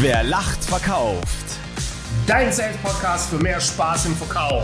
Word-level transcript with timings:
Wer 0.00 0.22
lacht, 0.22 0.64
verkauft. 0.64 1.26
Dein 2.24 2.52
Sales-Podcast 2.52 3.30
für 3.30 3.38
mehr 3.38 3.60
Spaß 3.60 4.06
im 4.06 4.14
Verkauf. 4.14 4.62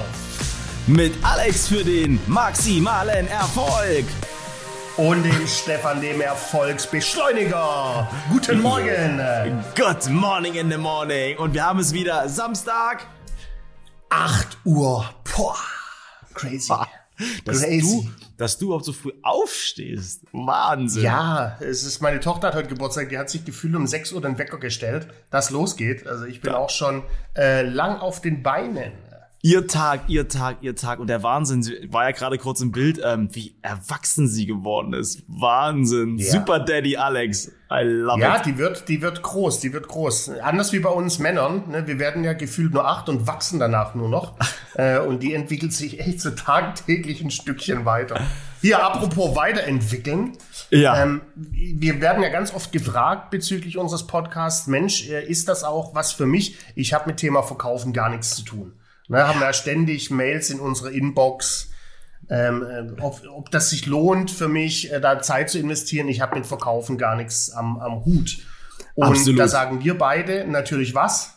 Mit 0.86 1.12
Alex 1.24 1.66
für 1.66 1.82
den 1.82 2.20
maximalen 2.28 3.26
Erfolg. 3.26 4.04
Und 4.96 5.24
dem 5.24 5.44
Stefan, 5.48 6.00
dem 6.00 6.20
Erfolgsbeschleuniger. 6.20 8.08
Guten 8.30 8.62
Morgen. 8.62 9.20
Good 9.74 10.08
morning 10.08 10.54
in 10.54 10.70
the 10.70 10.78
morning. 10.78 11.36
Und 11.36 11.52
wir 11.52 11.64
haben 11.64 11.80
es 11.80 11.92
wieder 11.92 12.28
Samstag. 12.28 13.04
8 14.10 14.58
Uhr. 14.64 15.04
Boah. 15.36 15.56
Crazy. 16.34 16.72
Dass 17.44 17.60
Crazy. 17.60 17.80
du, 17.80 18.08
dass 18.36 18.58
du 18.58 18.66
überhaupt 18.66 18.84
so 18.84 18.92
früh 18.92 19.12
aufstehst. 19.22 20.22
Wahnsinn. 20.32 21.04
Ja, 21.04 21.56
es 21.60 21.84
ist, 21.84 22.00
meine 22.00 22.20
Tochter 22.20 22.48
hat 22.48 22.54
heute 22.54 22.68
Geburtstag, 22.68 23.08
die 23.08 23.18
hat 23.18 23.30
sich 23.30 23.44
gefühlt 23.44 23.74
um 23.74 23.86
6 23.86 24.12
Uhr 24.12 24.20
den 24.20 24.38
Wecker 24.38 24.58
gestellt, 24.58 25.08
dass 25.30 25.50
losgeht. 25.50 26.06
Also 26.06 26.24
ich 26.24 26.40
bin 26.40 26.52
auch 26.52 26.70
schon 26.70 27.02
äh, 27.36 27.62
lang 27.62 27.98
auf 27.98 28.20
den 28.20 28.42
Beinen. 28.42 28.92
Ihr 29.44 29.66
Tag, 29.66 30.04
ihr 30.08 30.26
Tag, 30.26 30.62
ihr 30.62 30.74
Tag. 30.74 31.00
Und 31.00 31.08
der 31.08 31.22
Wahnsinn, 31.22 31.62
sie 31.62 31.92
war 31.92 32.04
ja 32.04 32.12
gerade 32.12 32.38
kurz 32.38 32.62
im 32.62 32.72
Bild, 32.72 32.98
ähm, 33.04 33.28
wie 33.32 33.54
erwachsen 33.60 34.26
sie 34.26 34.46
geworden 34.46 34.94
ist. 34.94 35.22
Wahnsinn. 35.28 36.16
Ja. 36.16 36.30
Super 36.30 36.60
Daddy 36.60 36.96
Alex. 36.96 37.52
I 37.70 37.82
love 37.82 38.22
Ja, 38.22 38.38
it. 38.38 38.46
die 38.46 38.56
wird, 38.56 38.88
die 38.88 39.02
wird 39.02 39.20
groß, 39.20 39.60
die 39.60 39.74
wird 39.74 39.86
groß. 39.86 40.30
Anders 40.42 40.72
wie 40.72 40.78
bei 40.78 40.88
uns 40.88 41.18
Männern. 41.18 41.64
Ne? 41.68 41.86
Wir 41.86 41.98
werden 41.98 42.24
ja 42.24 42.32
gefühlt 42.32 42.72
nur 42.72 42.88
acht 42.88 43.10
und 43.10 43.26
wachsen 43.26 43.60
danach 43.60 43.94
nur 43.94 44.08
noch. 44.08 44.32
äh, 44.76 44.98
und 45.00 45.22
die 45.22 45.34
entwickelt 45.34 45.74
sich 45.74 46.00
echt 46.00 46.22
so 46.22 46.30
tagtäglich 46.30 47.20
ein 47.20 47.30
Stückchen 47.30 47.84
weiter. 47.84 48.18
Hier, 48.62 48.82
apropos 48.82 49.36
weiterentwickeln. 49.36 50.38
Ja. 50.70 51.02
Ähm, 51.02 51.20
wir 51.34 52.00
werden 52.00 52.22
ja 52.22 52.30
ganz 52.30 52.54
oft 52.54 52.72
gefragt 52.72 53.28
bezüglich 53.30 53.76
unseres 53.76 54.06
Podcasts, 54.06 54.68
Mensch, 54.68 55.10
äh, 55.10 55.22
ist 55.22 55.50
das 55.50 55.64
auch 55.64 55.94
was 55.94 56.12
für 56.12 56.24
mich? 56.24 56.56
Ich 56.74 56.94
habe 56.94 57.10
mit 57.10 57.18
Thema 57.18 57.42
Verkaufen 57.42 57.92
gar 57.92 58.08
nichts 58.08 58.36
zu 58.36 58.42
tun. 58.42 58.72
Ne, 59.08 59.26
haben 59.26 59.40
ja 59.40 59.52
ständig 59.52 60.10
Mails 60.10 60.50
in 60.50 60.60
unserer 60.60 60.90
Inbox, 60.90 61.70
ähm, 62.30 62.62
äh, 62.62 63.00
ob, 63.02 63.20
ob 63.28 63.50
das 63.50 63.70
sich 63.70 63.86
lohnt 63.86 64.30
für 64.30 64.48
mich, 64.48 64.90
äh, 64.90 65.00
da 65.00 65.20
Zeit 65.20 65.50
zu 65.50 65.58
investieren. 65.58 66.08
Ich 66.08 66.20
habe 66.20 66.36
mit 66.36 66.46
Verkaufen 66.46 66.96
gar 66.96 67.14
nichts 67.16 67.50
am, 67.50 67.78
am 67.78 68.04
Hut. 68.04 68.38
Und 68.94 69.08
Absolut. 69.08 69.38
da 69.38 69.48
sagen 69.48 69.84
wir 69.84 69.98
beide 69.98 70.46
natürlich 70.46 70.94
was? 70.94 71.34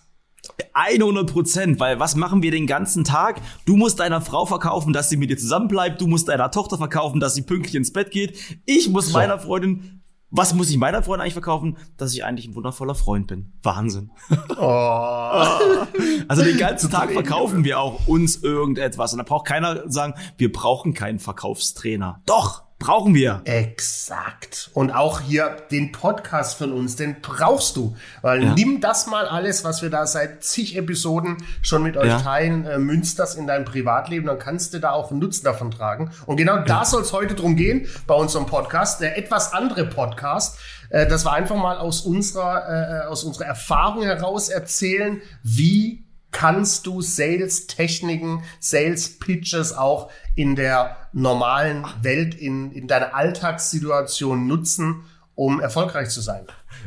100 0.73 1.29
Prozent, 1.31 1.79
weil 1.79 1.99
was 1.99 2.15
machen 2.15 2.41
wir 2.41 2.51
den 2.51 2.67
ganzen 2.67 3.03
Tag? 3.03 3.41
Du 3.65 3.75
musst 3.75 3.99
deiner 3.99 4.21
Frau 4.21 4.45
verkaufen, 4.45 4.93
dass 4.93 5.09
sie 5.09 5.17
mit 5.17 5.29
dir 5.29 5.37
zusammenbleibt. 5.37 5.99
Du 5.99 6.07
musst 6.07 6.29
deiner 6.29 6.51
Tochter 6.51 6.77
verkaufen, 6.77 7.19
dass 7.19 7.35
sie 7.35 7.41
pünktlich 7.41 7.75
ins 7.75 7.91
Bett 7.91 8.11
geht. 8.11 8.37
Ich 8.65 8.87
muss 8.89 9.07
So. 9.07 9.13
meiner 9.13 9.39
Freundin, 9.39 10.03
was 10.29 10.53
muss 10.53 10.69
ich 10.69 10.77
meiner 10.77 11.03
Freundin 11.03 11.21
eigentlich 11.21 11.33
verkaufen? 11.33 11.77
Dass 11.95 12.13
ich 12.13 12.25
eigentlich 12.25 12.47
ein 12.47 12.55
wundervoller 12.55 12.95
Freund 12.95 13.27
bin. 13.27 13.53
Wahnsinn. 13.63 14.11
Oh. 14.59 15.29
Also 16.27 16.43
den 16.43 16.57
ganzen 16.57 16.89
Tag 16.89 17.11
verkaufen 17.13 17.63
wir 17.63 17.79
auch 17.79 18.07
uns 18.07 18.37
irgendetwas. 18.37 19.13
Und 19.13 19.19
da 19.19 19.23
braucht 19.23 19.45
keiner 19.45 19.89
sagen, 19.89 20.15
wir 20.37 20.51
brauchen 20.51 20.95
keinen 20.95 21.19
Verkaufstrainer. 21.19 22.21
Doch, 22.25 22.63
brauchen 22.79 23.15
wir. 23.15 23.41
Exakt. 23.45 24.69
Und 24.73 24.91
auch 24.91 25.19
hier 25.21 25.57
den 25.71 25.91
Podcast 25.91 26.57
von 26.57 26.71
uns, 26.71 26.95
den 26.95 27.21
brauchst 27.21 27.75
du. 27.75 27.95
Weil 28.21 28.43
Ja. 28.43 28.53
nimm 28.53 28.81
das 28.81 29.07
mal 29.07 29.27
alles, 29.27 29.63
was 29.63 29.81
wir 29.81 29.89
da 29.89 30.05
seit 30.05 30.43
zig 30.43 30.75
Episoden 30.77 31.37
schon 31.61 31.83
mit 31.83 31.97
euch 31.97 32.07
Ja. 32.09 32.21
teilen, 32.21 32.65
äh, 32.65 32.77
münz 32.77 33.15
das 33.15 33.35
in 33.35 33.47
dein 33.47 33.65
Privatleben, 33.65 34.27
dann 34.27 34.39
kannst 34.39 34.73
du 34.73 34.79
da 34.79 34.91
auch 34.91 35.09
einen 35.11 35.19
Nutzen 35.19 35.43
davon 35.43 35.71
tragen. 35.71 36.11
Und 36.25 36.37
genau 36.37 36.59
da 36.59 36.85
soll 36.85 37.01
es 37.01 37.13
heute 37.13 37.33
drum 37.35 37.55
gehen 37.55 37.87
bei 38.05 38.13
unserem 38.15 38.45
Podcast. 38.45 39.01
Der 39.01 39.17
etwas 39.17 39.53
andere 39.53 39.85
Podcast, 39.85 40.57
äh, 40.89 41.07
das 41.07 41.25
war 41.25 41.33
einfach 41.33 41.55
mal 41.55 41.77
aus 41.77 42.01
unserer, 42.01 43.03
äh, 43.03 43.07
aus 43.07 43.23
unserer 43.23 43.45
Erfahrung 43.45 44.03
heraus 44.03 44.49
erzählen, 44.49 45.21
wie 45.43 46.06
kannst 46.31 46.85
du 46.85 47.01
Sales-Techniken, 47.01 48.43
Sales-Pitches 48.59 49.73
auch 49.73 50.11
in 50.35 50.55
der 50.55 50.97
normalen 51.13 51.85
Welt, 52.01 52.35
in, 52.35 52.71
in 52.71 52.87
deiner 52.87 53.15
Alltagssituation 53.15 54.47
nutzen, 54.47 55.03
um 55.35 55.59
erfolgreich 55.59 56.09
zu 56.09 56.21
sein. 56.21 56.45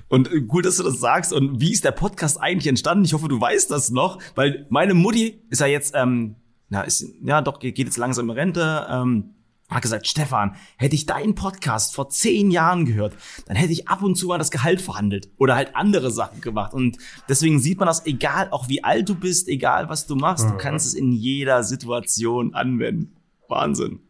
Und 0.08 0.32
äh, 0.32 0.40
gut, 0.40 0.66
dass 0.66 0.76
du 0.76 0.82
das 0.82 1.00
sagst. 1.00 1.32
Und 1.32 1.60
wie 1.60 1.72
ist 1.72 1.84
der 1.84 1.92
Podcast 1.92 2.40
eigentlich 2.40 2.66
entstanden? 2.66 3.04
Ich 3.04 3.12
hoffe, 3.12 3.28
du 3.28 3.40
weißt 3.40 3.70
das 3.70 3.90
noch, 3.90 4.18
weil 4.34 4.66
meine 4.68 4.94
Mutti 4.94 5.40
ist 5.50 5.60
ja 5.60 5.66
jetzt, 5.66 5.94
ähm, 5.94 6.36
na, 6.68 6.82
ist, 6.82 7.04
ja 7.22 7.40
doch, 7.42 7.58
geht 7.58 7.78
jetzt 7.78 7.96
langsam 7.96 8.30
in 8.30 8.36
Rente. 8.36 8.86
Ähm, 8.90 9.34
hat 9.76 9.82
gesagt, 9.82 10.06
Stefan, 10.06 10.56
hätte 10.76 10.94
ich 10.94 11.06
deinen 11.06 11.34
Podcast 11.34 11.94
vor 11.94 12.08
zehn 12.08 12.50
Jahren 12.50 12.84
gehört, 12.84 13.14
dann 13.46 13.56
hätte 13.56 13.72
ich 13.72 13.88
ab 13.88 14.02
und 14.02 14.16
zu 14.16 14.28
mal 14.28 14.38
das 14.38 14.50
Gehalt 14.50 14.80
verhandelt 14.80 15.30
oder 15.38 15.54
halt 15.54 15.76
andere 15.76 16.10
Sachen 16.10 16.40
gemacht. 16.40 16.74
Und 16.74 16.98
deswegen 17.28 17.60
sieht 17.60 17.78
man 17.78 17.86
das, 17.86 18.06
egal 18.06 18.48
auch 18.50 18.68
wie 18.68 18.84
alt 18.84 19.08
du 19.08 19.14
bist, 19.14 19.48
egal 19.48 19.88
was 19.88 20.06
du 20.06 20.16
machst, 20.16 20.48
du 20.48 20.56
kannst 20.56 20.86
es 20.86 20.94
in 20.94 21.12
jeder 21.12 21.62
Situation 21.64 22.54
anwenden. 22.54 23.16
Wahnsinn. 23.48 24.00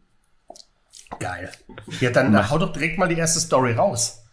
Geil. 1.19 1.51
Ja, 1.99 2.09
dann 2.09 2.49
hau 2.49 2.57
doch 2.57 2.73
direkt 2.73 2.97
mal 2.97 3.07
die 3.07 3.17
erste 3.17 3.39
Story 3.39 3.73
raus. 3.73 4.23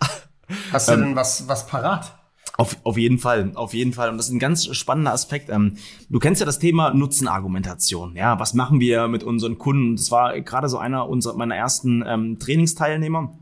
Hast 0.73 0.89
du 0.89 0.97
denn 0.97 1.17
was, 1.17 1.47
was 1.49 1.67
parat? 1.67 2.18
Auf, 2.61 2.77
auf 2.83 2.99
jeden 2.99 3.19
Fall, 3.19 3.53
auf 3.55 3.73
jeden 3.73 3.93
Fall. 3.93 4.11
Und 4.11 4.17
das 4.17 4.27
ist 4.27 4.33
ein 4.33 4.41
ganz 4.41 4.67
spannender 4.77 5.13
Aspekt. 5.13 5.49
Ähm, 5.49 5.77
du 6.11 6.19
kennst 6.19 6.41
ja 6.41 6.45
das 6.47 6.59
Thema 6.59 6.93
Nutzenargumentation. 6.93 8.17
Ja, 8.17 8.41
was 8.41 8.53
machen 8.53 8.81
wir 8.81 9.07
mit 9.07 9.23
unseren 9.23 9.59
Kunden? 9.59 9.95
Das 9.95 10.11
war 10.11 10.39
gerade 10.41 10.69
so 10.69 10.77
einer 10.77 11.09
unserer 11.09 11.37
meiner 11.37 11.55
ersten 11.55 12.03
ähm, 12.05 12.39
Trainingsteilnehmer. 12.41 13.33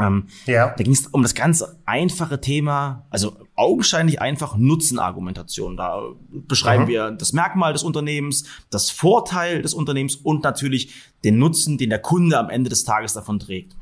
Ähm, 0.00 0.24
Ja. 0.46 0.74
Da 0.76 0.82
ging 0.82 0.92
es 0.92 1.06
um 1.06 1.22
das 1.22 1.36
ganz 1.36 1.64
einfache 1.86 2.40
Thema, 2.40 3.06
also 3.08 3.36
augenscheinlich 3.54 4.20
einfach 4.20 4.56
Nutzenargumentation. 4.56 5.76
Da 5.76 6.02
beschreiben 6.28 6.84
Mhm. 6.84 6.88
wir 6.88 7.10
das 7.12 7.32
Merkmal 7.32 7.72
des 7.72 7.84
Unternehmens, 7.84 8.44
das 8.70 8.90
Vorteil 8.90 9.62
des 9.62 9.74
Unternehmens 9.74 10.16
und 10.16 10.42
natürlich 10.42 10.92
den 11.22 11.38
Nutzen, 11.38 11.78
den 11.78 11.90
der 11.90 12.00
Kunde 12.00 12.36
am 12.36 12.50
Ende 12.50 12.68
des 12.68 12.82
Tages 12.82 13.12
davon 13.14 13.38
trägt. 13.38 13.76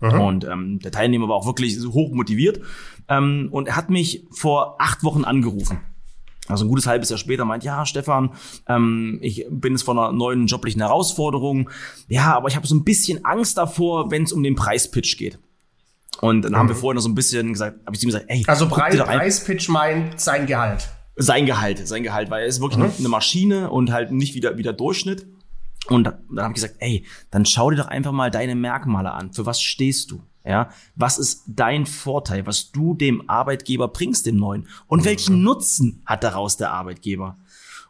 Und 0.00 0.44
ähm, 0.44 0.78
der 0.80 0.92
Teilnehmer 0.92 1.28
war 1.28 1.36
auch 1.36 1.46
wirklich 1.46 1.78
hoch 1.86 2.12
motiviert. 2.12 2.60
Ähm, 3.08 3.48
und 3.50 3.68
er 3.68 3.76
hat 3.76 3.90
mich 3.90 4.24
vor 4.30 4.76
acht 4.80 5.02
Wochen 5.02 5.24
angerufen. 5.24 5.80
Also 6.46 6.64
ein 6.64 6.68
gutes 6.68 6.86
halbes 6.86 7.10
Jahr 7.10 7.18
später 7.18 7.44
meint, 7.44 7.62
ja, 7.64 7.84
Stefan, 7.84 8.30
ähm, 8.68 9.18
ich 9.20 9.44
bin 9.50 9.72
jetzt 9.74 9.82
vor 9.82 9.92
einer 9.98 10.12
neuen 10.16 10.46
joblichen 10.46 10.80
Herausforderung. 10.80 11.68
Ja, 12.08 12.34
aber 12.34 12.48
ich 12.48 12.56
habe 12.56 12.66
so 12.66 12.74
ein 12.74 12.84
bisschen 12.84 13.24
Angst 13.24 13.58
davor, 13.58 14.10
wenn 14.10 14.22
es 14.22 14.32
um 14.32 14.42
den 14.42 14.54
Preispitch 14.54 15.16
geht. 15.18 15.38
Und 16.20 16.42
dann 16.42 16.56
haben 16.56 16.68
wir 16.68 16.74
vorhin 16.74 16.96
noch 16.96 17.02
so 17.02 17.08
ein 17.08 17.14
bisschen 17.14 17.52
gesagt, 17.52 17.78
habe 17.84 17.94
ich 17.94 18.00
zu 18.00 18.06
ihm 18.06 18.10
gesagt, 18.10 18.24
ey, 18.28 18.42
Also 18.46 18.66
Preis, 18.68 18.96
Preispitch 18.96 19.68
meint 19.68 20.20
sein 20.20 20.46
Gehalt. 20.46 20.88
sein 21.16 21.46
Gehalt, 21.46 21.86
sein 21.86 22.02
Gehalt, 22.02 22.30
weil 22.30 22.42
er 22.42 22.48
ist 22.48 22.60
wirklich 22.60 22.98
eine 22.98 23.08
Maschine 23.08 23.70
und 23.70 23.92
halt 23.92 24.10
nicht 24.10 24.34
wieder 24.34 24.56
wieder 24.56 24.72
Durchschnitt. 24.72 25.26
Und 25.86 26.04
dann, 26.04 26.18
dann 26.28 26.44
habe 26.44 26.52
ich 26.52 26.62
gesagt, 26.62 26.76
ey, 26.80 27.04
dann 27.30 27.46
schau 27.46 27.70
dir 27.70 27.76
doch 27.76 27.88
einfach 27.88 28.12
mal 28.12 28.30
deine 28.30 28.54
Merkmale 28.54 29.12
an. 29.12 29.32
Für 29.32 29.46
was 29.46 29.60
stehst 29.60 30.10
du? 30.10 30.22
Ja, 30.44 30.70
was 30.94 31.18
ist 31.18 31.44
dein 31.46 31.84
Vorteil, 31.84 32.46
was 32.46 32.72
du 32.72 32.94
dem 32.94 33.28
Arbeitgeber 33.28 33.88
bringst, 33.88 34.24
dem 34.24 34.36
neuen? 34.36 34.66
Und 34.86 35.04
welchen 35.04 35.42
Nutzen 35.42 36.02
hat 36.06 36.24
daraus 36.24 36.56
der 36.56 36.72
Arbeitgeber? 36.72 37.36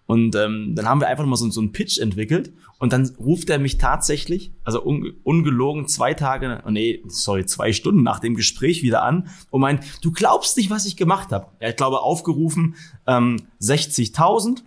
Und 0.06 0.34
ähm, 0.34 0.75
dann 0.75 0.88
haben 0.88 1.00
wir 1.00 1.09
einfach 1.09 1.27
mal 1.27 1.37
so, 1.37 1.48
so 1.50 1.60
einen 1.60 1.72
Pitch 1.72 1.98
entwickelt 1.98 2.53
und 2.78 2.94
dann 2.94 3.15
ruft 3.19 3.50
er 3.50 3.59
mich 3.59 3.77
tatsächlich, 3.77 4.53
also 4.65 4.82
un, 4.82 5.12
ungelogen 5.22 5.87
zwei 5.87 6.15
Tage, 6.15 6.62
oh 6.66 6.71
nee, 6.71 7.03
sorry, 7.09 7.44
zwei 7.44 7.75
Stunden 7.75 8.03
nach 8.03 8.19
dem 8.19 8.34
Gespräch 8.34 8.82
wieder 8.82 9.03
an 9.03 9.28
und 9.50 9.60
meint, 9.60 9.84
du 10.03 10.10
glaubst 10.10 10.56
nicht, 10.56 10.71
was 10.71 10.87
ich 10.87 10.97
gemacht 10.97 11.31
habe. 11.31 11.48
Er 11.59 11.69
hat, 11.69 11.77
glaube 11.77 12.00
aufgerufen 12.00 12.77
ähm, 13.06 13.48
60.000 13.60 14.62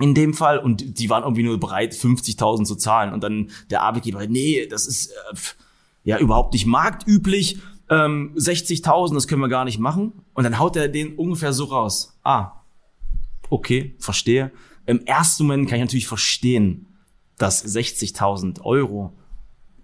in 0.00 0.14
dem 0.14 0.34
Fall 0.34 0.58
und 0.58 0.98
die 0.98 1.10
waren 1.10 1.22
irgendwie 1.22 1.42
nur 1.42 1.60
bereit, 1.60 1.94
50.000 1.94 2.64
zu 2.64 2.74
zahlen. 2.76 3.12
Und 3.12 3.22
dann 3.22 3.50
der 3.70 3.82
Arbeitgeber, 3.82 4.26
nee, 4.26 4.66
das 4.66 4.86
ist 4.86 5.10
äh, 5.10 5.36
ja 6.04 6.18
überhaupt 6.18 6.54
nicht 6.54 6.66
marktüblich. 6.66 7.58
Ähm, 7.88 8.32
60.000, 8.36 9.14
das 9.14 9.28
können 9.28 9.42
wir 9.42 9.48
gar 9.48 9.64
nicht 9.64 9.78
machen. 9.78 10.12
Und 10.34 10.44
dann 10.44 10.58
haut 10.58 10.76
er 10.76 10.88
den 10.88 11.16
ungefähr 11.16 11.52
so 11.52 11.64
raus. 11.64 12.18
Ah, 12.22 12.52
okay, 13.50 13.94
verstehe. 13.98 14.52
Im 14.86 15.04
ersten 15.04 15.44
Moment 15.44 15.68
kann 15.68 15.78
ich 15.78 15.84
natürlich 15.84 16.06
verstehen, 16.06 16.86
dass 17.36 17.64
60.000 17.64 18.62
Euro 18.62 19.12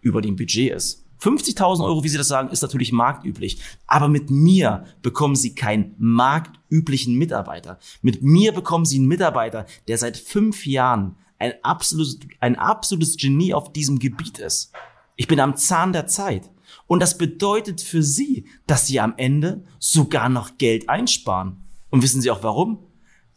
über 0.01 0.23
dem 0.23 0.37
Budget 0.37 0.73
ist. 0.73 1.06
50.000 1.27 1.85
Euro, 1.85 2.05
wie 2.05 2.09
Sie 2.09 2.19
das 2.19 2.29
sagen, 2.29 2.51
ist 2.51 2.63
natürlich 2.63 2.93
marktüblich. 2.93 3.59
Aber 3.89 4.07
mit 4.07 4.31
mir 4.31 4.85
bekommen 5.03 5.35
Sie 5.35 5.57
keinen 5.57 5.95
marktüblichen 5.99 7.17
Mitarbeiter. 7.17 7.81
Mit 8.01 8.23
mir 8.23 8.53
bekommen 8.53 8.85
Sie 8.85 8.99
einen 8.99 9.09
Mitarbeiter, 9.09 9.67
der 9.89 9.99
seit 9.99 10.17
fünf 10.17 10.67
Jahren 10.67 11.17
ein 11.39 11.53
absolutes, 11.63 12.21
ein 12.39 12.57
absolutes 12.57 13.17
Genie 13.17 13.55
auf 13.55 13.73
diesem 13.73 13.99
Gebiet 13.99 14.39
ist. 14.39 14.71
Ich 15.17 15.27
bin 15.27 15.41
am 15.41 15.57
Zahn 15.57 15.93
der 15.93 16.07
Zeit. 16.07 16.49
Und 16.87 17.01
das 17.01 17.19
bedeutet 17.19 17.81
für 17.81 18.05
Sie, 18.05 18.47
dass 18.69 18.87
Sie 18.87 19.01
am 19.01 19.15
Ende 19.17 19.65
sogar 19.81 20.29
noch 20.29 20.59
Geld 20.59 20.89
einsparen. 20.89 21.65
Und 21.91 22.03
wissen 22.03 22.21
Sie 22.21 22.31
auch 22.31 22.45
warum? 22.45 22.79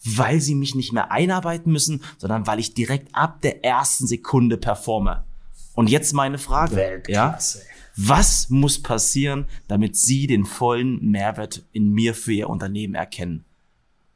Weil 0.03 0.42
Sie 0.42 0.53
mich 0.53 0.75
nicht 0.75 0.94
mehr 0.94 1.12
einarbeiten 1.12 1.71
müssen, 1.71 2.03
sondern 2.19 2.45
weil 2.45 2.59
ich 2.59 2.75
direkt 2.75 3.15
ab 3.15 3.42
der 3.42 3.65
ersten 3.65 4.06
Sekunde 4.06 4.57
performe. 4.57 5.25
Und 5.74 5.89
jetzt 5.89 6.13
meine 6.13 6.38
Frage. 6.38 6.75
Weltklasse. 6.75 7.59
Ja? 7.59 7.69
Was 8.01 8.49
muss 8.49 8.81
passieren, 8.81 9.45
damit 9.67 9.97
Sie 9.97 10.25
den 10.25 10.45
vollen 10.45 11.03
Mehrwert 11.11 11.63
in 11.73 11.91
mir 11.91 12.15
für 12.15 12.31
Ihr 12.31 12.49
Unternehmen 12.49 12.95
erkennen? 12.95 13.43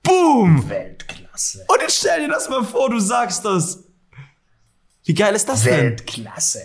Boom! 0.03 0.69
Weltklasse. 0.69 1.65
Und 1.68 1.81
jetzt 1.81 1.97
stell 1.97 2.21
dir 2.21 2.30
das 2.30 2.50
mal 2.50 2.63
vor, 2.63 2.89
du 2.89 3.00
sagst 3.00 3.44
das. 3.44 3.83
Wie 5.03 5.13
geil 5.13 5.35
ist 5.35 5.50
das 5.50 5.63
denn? 5.63 5.74
Weltklasse. 5.74 6.62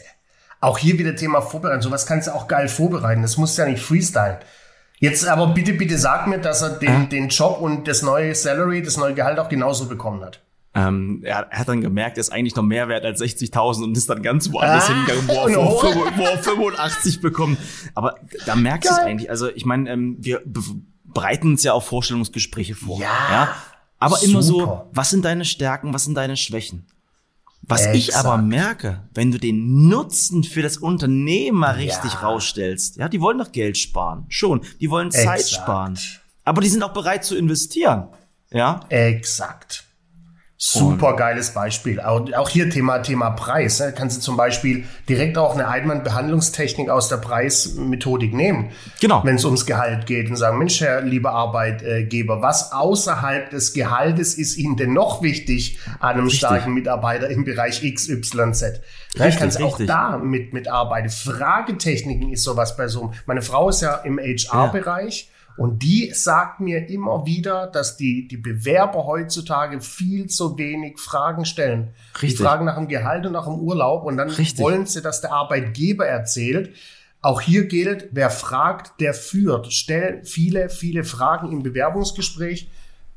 Auch 0.61 0.79
hier 0.79 0.97
wieder 0.97 1.17
Thema 1.17 1.41
Vorbereitung. 1.41 1.83
Sowas 1.83 2.07
kannst 2.07 2.29
du 2.29 2.35
auch 2.35 2.47
geil 2.47 2.69
vorbereiten. 2.69 3.23
Das 3.23 3.37
musst 3.37 3.59
du 3.59 3.63
ja 3.63 3.69
nicht 3.69 3.83
freestylen. 3.83 4.39
Jetzt 5.01 5.27
aber 5.27 5.49
bitte, 5.49 5.73
bitte 5.73 5.99
sag 5.99 6.29
mir, 6.29 6.39
dass 6.39 6.63
er 6.63 6.79
den, 6.79 7.09
den 7.09 7.31
Job 7.31 7.61
und 7.61 7.89
das 7.89 8.03
neue 8.03 8.33
Salary, 8.37 8.81
das 8.83 8.97
neue 8.97 9.15
Gehalt 9.15 9.41
auch 9.41 9.49
genauso 9.49 9.87
bekommen 9.87 10.23
hat. 10.23 10.41
Ähm, 10.87 11.21
er, 11.25 11.47
er 11.51 11.59
hat 11.59 11.69
dann 11.69 11.81
gemerkt, 11.81 12.17
er 12.19 12.21
ist 12.21 12.31
eigentlich 12.31 12.55
noch 12.57 12.63
mehr 12.63 12.89
wert 12.89 13.05
als 13.05 13.21
60.000 13.21 13.85
und 13.85 13.97
ist 13.97 14.09
dann 14.09 14.23
ganz 14.23 14.53
woanders 14.53 14.89
Ah, 14.89 14.95
hingegangen, 14.95 15.29
wo 15.29 15.33
er, 15.49 15.65
hoch. 15.71 15.85
er- 15.85 16.19
wo 16.19 16.23
er 16.25 16.39
85 16.39 17.21
bekommt. 17.21 17.59
Aber 17.95 18.17
da 18.47 18.55
merkst 18.57 18.89
du 18.91 18.95
es 18.95 19.01
eigentlich. 19.01 19.31
Also 19.31 19.49
ich 19.49 19.65
meine, 19.65 19.91
ähm, 19.91 20.17
wir 20.21 20.41
be- 20.45 20.61
bereiten 21.05 21.49
uns 21.49 21.63
ja 21.63 21.73
auf 21.73 21.87
Vorstellungsgespräche 21.87 22.75
vor. 22.75 23.01
Ja, 23.01 23.55
Aber 23.99 24.23
immer 24.23 24.43
so, 24.43 24.61
super. 24.61 24.89
was 24.93 25.11
sind 25.11 25.25
deine 25.25 25.45
Stärken, 25.45 25.93
was 25.95 26.05
sind 26.05 26.15
deine 26.15 26.37
Schwächen? 26.37 26.87
Was 27.63 27.87
ich 27.87 28.09
Exakt. 28.09 28.25
aber 28.25 28.39
merke, 28.41 29.03
wenn 29.15 29.31
du 29.31 29.39
den 29.39 29.89
Nutzen 29.89 30.43
für 30.45 30.63
das 30.63 30.79
Unternehmen 30.79 31.59
mal 31.59 31.75
richtig 31.75 32.13
Ja. 32.15 32.21
rausstellst, 32.21 32.97
ja, 32.97 33.09
die 33.09 33.21
wollen 33.21 33.37
doch 33.39 33.53
Geld 33.53 33.77
sparen, 33.77 34.25
schon, 34.29 34.61
die 34.81 34.89
wollen 34.91 35.11
Zeit 35.11 35.41
Exakt. 35.41 35.63
sparen, 35.63 35.99
aber 36.45 36.63
die 36.63 36.69
sind 36.69 36.83
auch 36.83 36.93
bereit 36.95 37.25
zu 37.25 37.37
investieren, 37.37 38.09
ja. 38.51 38.81
Exakt. 38.89 39.85
Super 40.61 41.15
geiles 41.15 41.51
Beispiel. 41.51 42.01
Auch, 42.01 42.33
auch 42.33 42.49
hier 42.49 42.69
Thema, 42.69 42.99
Thema 42.99 43.31
Preis. 43.31 43.79
Ne? 43.79 43.95
Kannst 43.97 44.17
du 44.17 44.21
zum 44.21 44.37
Beispiel 44.37 44.87
direkt 45.09 45.39
auch 45.39 45.55
eine 45.55 45.69
Einwandbehandlungstechnik 45.69 46.91
aus 46.91 47.09
der 47.09 47.19
Preismethodik 47.19 48.35
nehmen. 48.35 48.73
Genau. 49.01 49.23
Wenn 49.23 49.37
es 49.37 49.45
ums 49.45 49.67
Gehalt 49.67 50.07
geht 50.07 50.29
und 50.29 50.35
sagen, 50.35 50.59
Mensch, 50.59 50.81
Herr 50.81 51.03
lieber 51.03 51.31
Arbeitgeber, 51.31 52.43
was 52.43 52.73
außerhalb 52.73 53.51
des 53.51 53.73
Gehaltes 53.73 54.35
ist 54.35 54.57
Ihnen 54.57 54.77
denn 54.77 54.93
noch 54.93 55.23
wichtig 55.23 55.79
an 56.01 56.15
einem 56.15 56.25
Richtig. 56.25 56.41
starken 56.41 56.75
Mitarbeiter 56.75 57.29
im 57.29 57.45
Bereich 57.45 57.83
XYZ? 57.83 58.33
Ne? 58.35 58.81
Richtig, 59.15 59.39
kannst 59.39 59.63
auch 59.63 59.75
richtig. 59.75 59.87
da 59.87 60.19
mit, 60.19 60.53
mitarbeiten. 60.55 61.09
Fragetechniken 61.09 62.33
ist 62.33 62.43
sowas 62.43 62.77
bei 62.77 62.89
so 62.89 63.03
einem. 63.03 63.13
Meine 63.27 63.43
Frau 63.43 63.69
ist 63.69 63.83
ja 63.83 63.95
im 63.99 64.19
HR-Bereich. 64.19 65.31
Und 65.59 65.83
die 65.83 66.13
sagt 66.15 66.61
mir 66.61 66.89
immer 66.89 67.27
wieder, 67.27 67.67
dass 67.67 67.97
die, 67.97 68.29
die 68.29 68.37
Bewerber 68.37 69.07
heutzutage 69.07 69.81
viel 69.81 70.29
zu 70.29 70.57
wenig 70.57 71.01
Fragen 71.01 71.45
stellen. 71.45 71.89
Richtig. 72.15 72.39
Die 72.39 72.45
fragen 72.45 72.65
nach 72.65 72.77
dem 72.77 72.87
Gehalt 72.87 73.27
und 73.27 73.33
nach 73.33 73.47
dem 73.47 73.57
Urlaub 73.57 74.05
und 74.05 74.17
dann 74.17 74.31
Richtig. 74.31 74.65
wollen 74.65 74.87
sie, 74.87 75.03
dass 75.03 75.21
der 75.21 75.33
Arbeitgeber 75.33 76.07
erzählt. 76.07 76.77
Auch 77.23 77.41
hier 77.41 77.67
gilt, 77.67 78.09
wer 78.13 78.31
fragt, 78.31 79.01
der 79.01 79.15
führt. 79.15 79.73
Stell 79.73 80.25
viele, 80.25 80.69
viele 80.69 81.03
Fragen 81.03 81.51
im 81.51 81.65
Bewerbungsgespräch, 81.65 82.71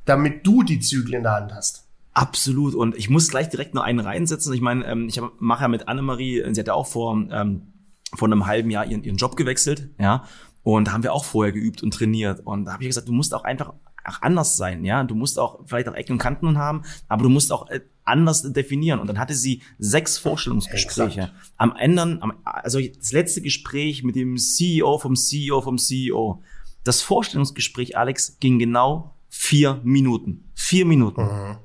damit 0.05 0.45
du 0.47 0.63
die 0.63 0.79
Zügel 0.79 1.13
in 1.13 1.23
der 1.23 1.33
Hand 1.33 1.53
hast. 1.53 1.83
Absolut. 2.13 2.73
Und 2.73 2.95
ich 2.97 3.07
muss 3.07 3.29
gleich 3.29 3.49
direkt 3.49 3.75
noch 3.75 3.83
einen 3.83 3.99
reinsetzen. 3.99 4.51
Ich 4.55 4.61
meine, 4.61 4.83
ähm, 4.87 5.07
ich 5.07 5.21
mache 5.37 5.61
ja 5.61 5.67
mit 5.67 5.87
Annemarie, 5.87 6.43
sie 6.51 6.59
hat 6.59 6.67
ja 6.67 6.73
auch 6.73 6.87
vor, 6.87 7.13
ähm, 7.31 7.67
vor 8.15 8.27
einem 8.27 8.47
halben 8.47 8.71
Jahr 8.71 8.87
ihren, 8.87 9.03
ihren 9.03 9.17
Job 9.17 9.35
gewechselt, 9.35 9.89
ja. 9.99 10.25
Und 10.63 10.87
da 10.87 10.91
haben 10.91 11.03
wir 11.03 11.13
auch 11.13 11.25
vorher 11.25 11.51
geübt 11.51 11.81
und 11.83 11.93
trainiert. 11.93 12.41
Und 12.41 12.65
da 12.65 12.73
habe 12.73 12.83
ich 12.83 12.89
gesagt, 12.89 13.07
du 13.07 13.13
musst 13.13 13.33
auch 13.33 13.43
einfach 13.43 13.73
auch 14.03 14.21
anders 14.21 14.57
sein, 14.57 14.83
ja. 14.83 15.03
Du 15.03 15.15
musst 15.15 15.37
auch 15.37 15.59
vielleicht 15.65 15.87
auch 15.87 15.93
Ecken 15.93 16.13
und 16.13 16.17
Kanten 16.17 16.57
haben, 16.57 16.83
aber 17.07 17.23
du 17.23 17.29
musst 17.29 17.51
auch 17.51 17.69
äh, 17.69 17.81
anders 18.03 18.41
definieren. 18.51 18.99
Und 18.99 19.07
dann 19.07 19.19
hatte 19.19 19.35
sie 19.35 19.61
sechs 19.77 20.17
Vorstellungsgespräche. 20.17 21.21
Exakt. 21.21 21.53
Am 21.57 21.75
Ende, 21.75 22.19
also 22.43 22.79
das 22.79 23.11
letzte 23.11 23.41
Gespräch 23.41 24.03
mit 24.03 24.15
dem 24.15 24.37
CEO 24.37 24.97
vom 24.97 25.15
CEO 25.15 25.61
vom 25.61 25.77
CEO. 25.77 26.41
Das 26.83 27.01
Vorstellungsgespräch, 27.03 27.95
Alex, 27.95 28.37
ging 28.39 28.57
genau 28.57 29.13
vier 29.29 29.79
Minuten. 29.83 30.49
Vier 30.55 30.85
Minuten 30.85 31.57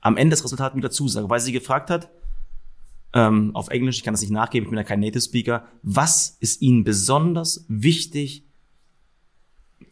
am 0.00 0.16
Ende 0.16 0.34
das 0.34 0.44
Resultat 0.44 0.74
mit 0.74 0.84
der 0.84 0.90
Zusage, 0.90 1.28
weil 1.28 1.40
sie 1.40 1.52
gefragt 1.52 1.90
hat, 1.90 2.10
ähm, 3.12 3.54
auf 3.54 3.68
Englisch, 3.68 3.98
ich 3.98 4.04
kann 4.04 4.14
das 4.14 4.20
nicht 4.20 4.30
nachgeben, 4.32 4.66
ich 4.66 4.70
bin 4.70 4.78
ja 4.78 4.84
kein 4.84 5.00
Native 5.00 5.20
Speaker, 5.20 5.64
was 5.82 6.36
ist 6.40 6.62
Ihnen 6.62 6.84
besonders 6.84 7.64
wichtig 7.68 8.44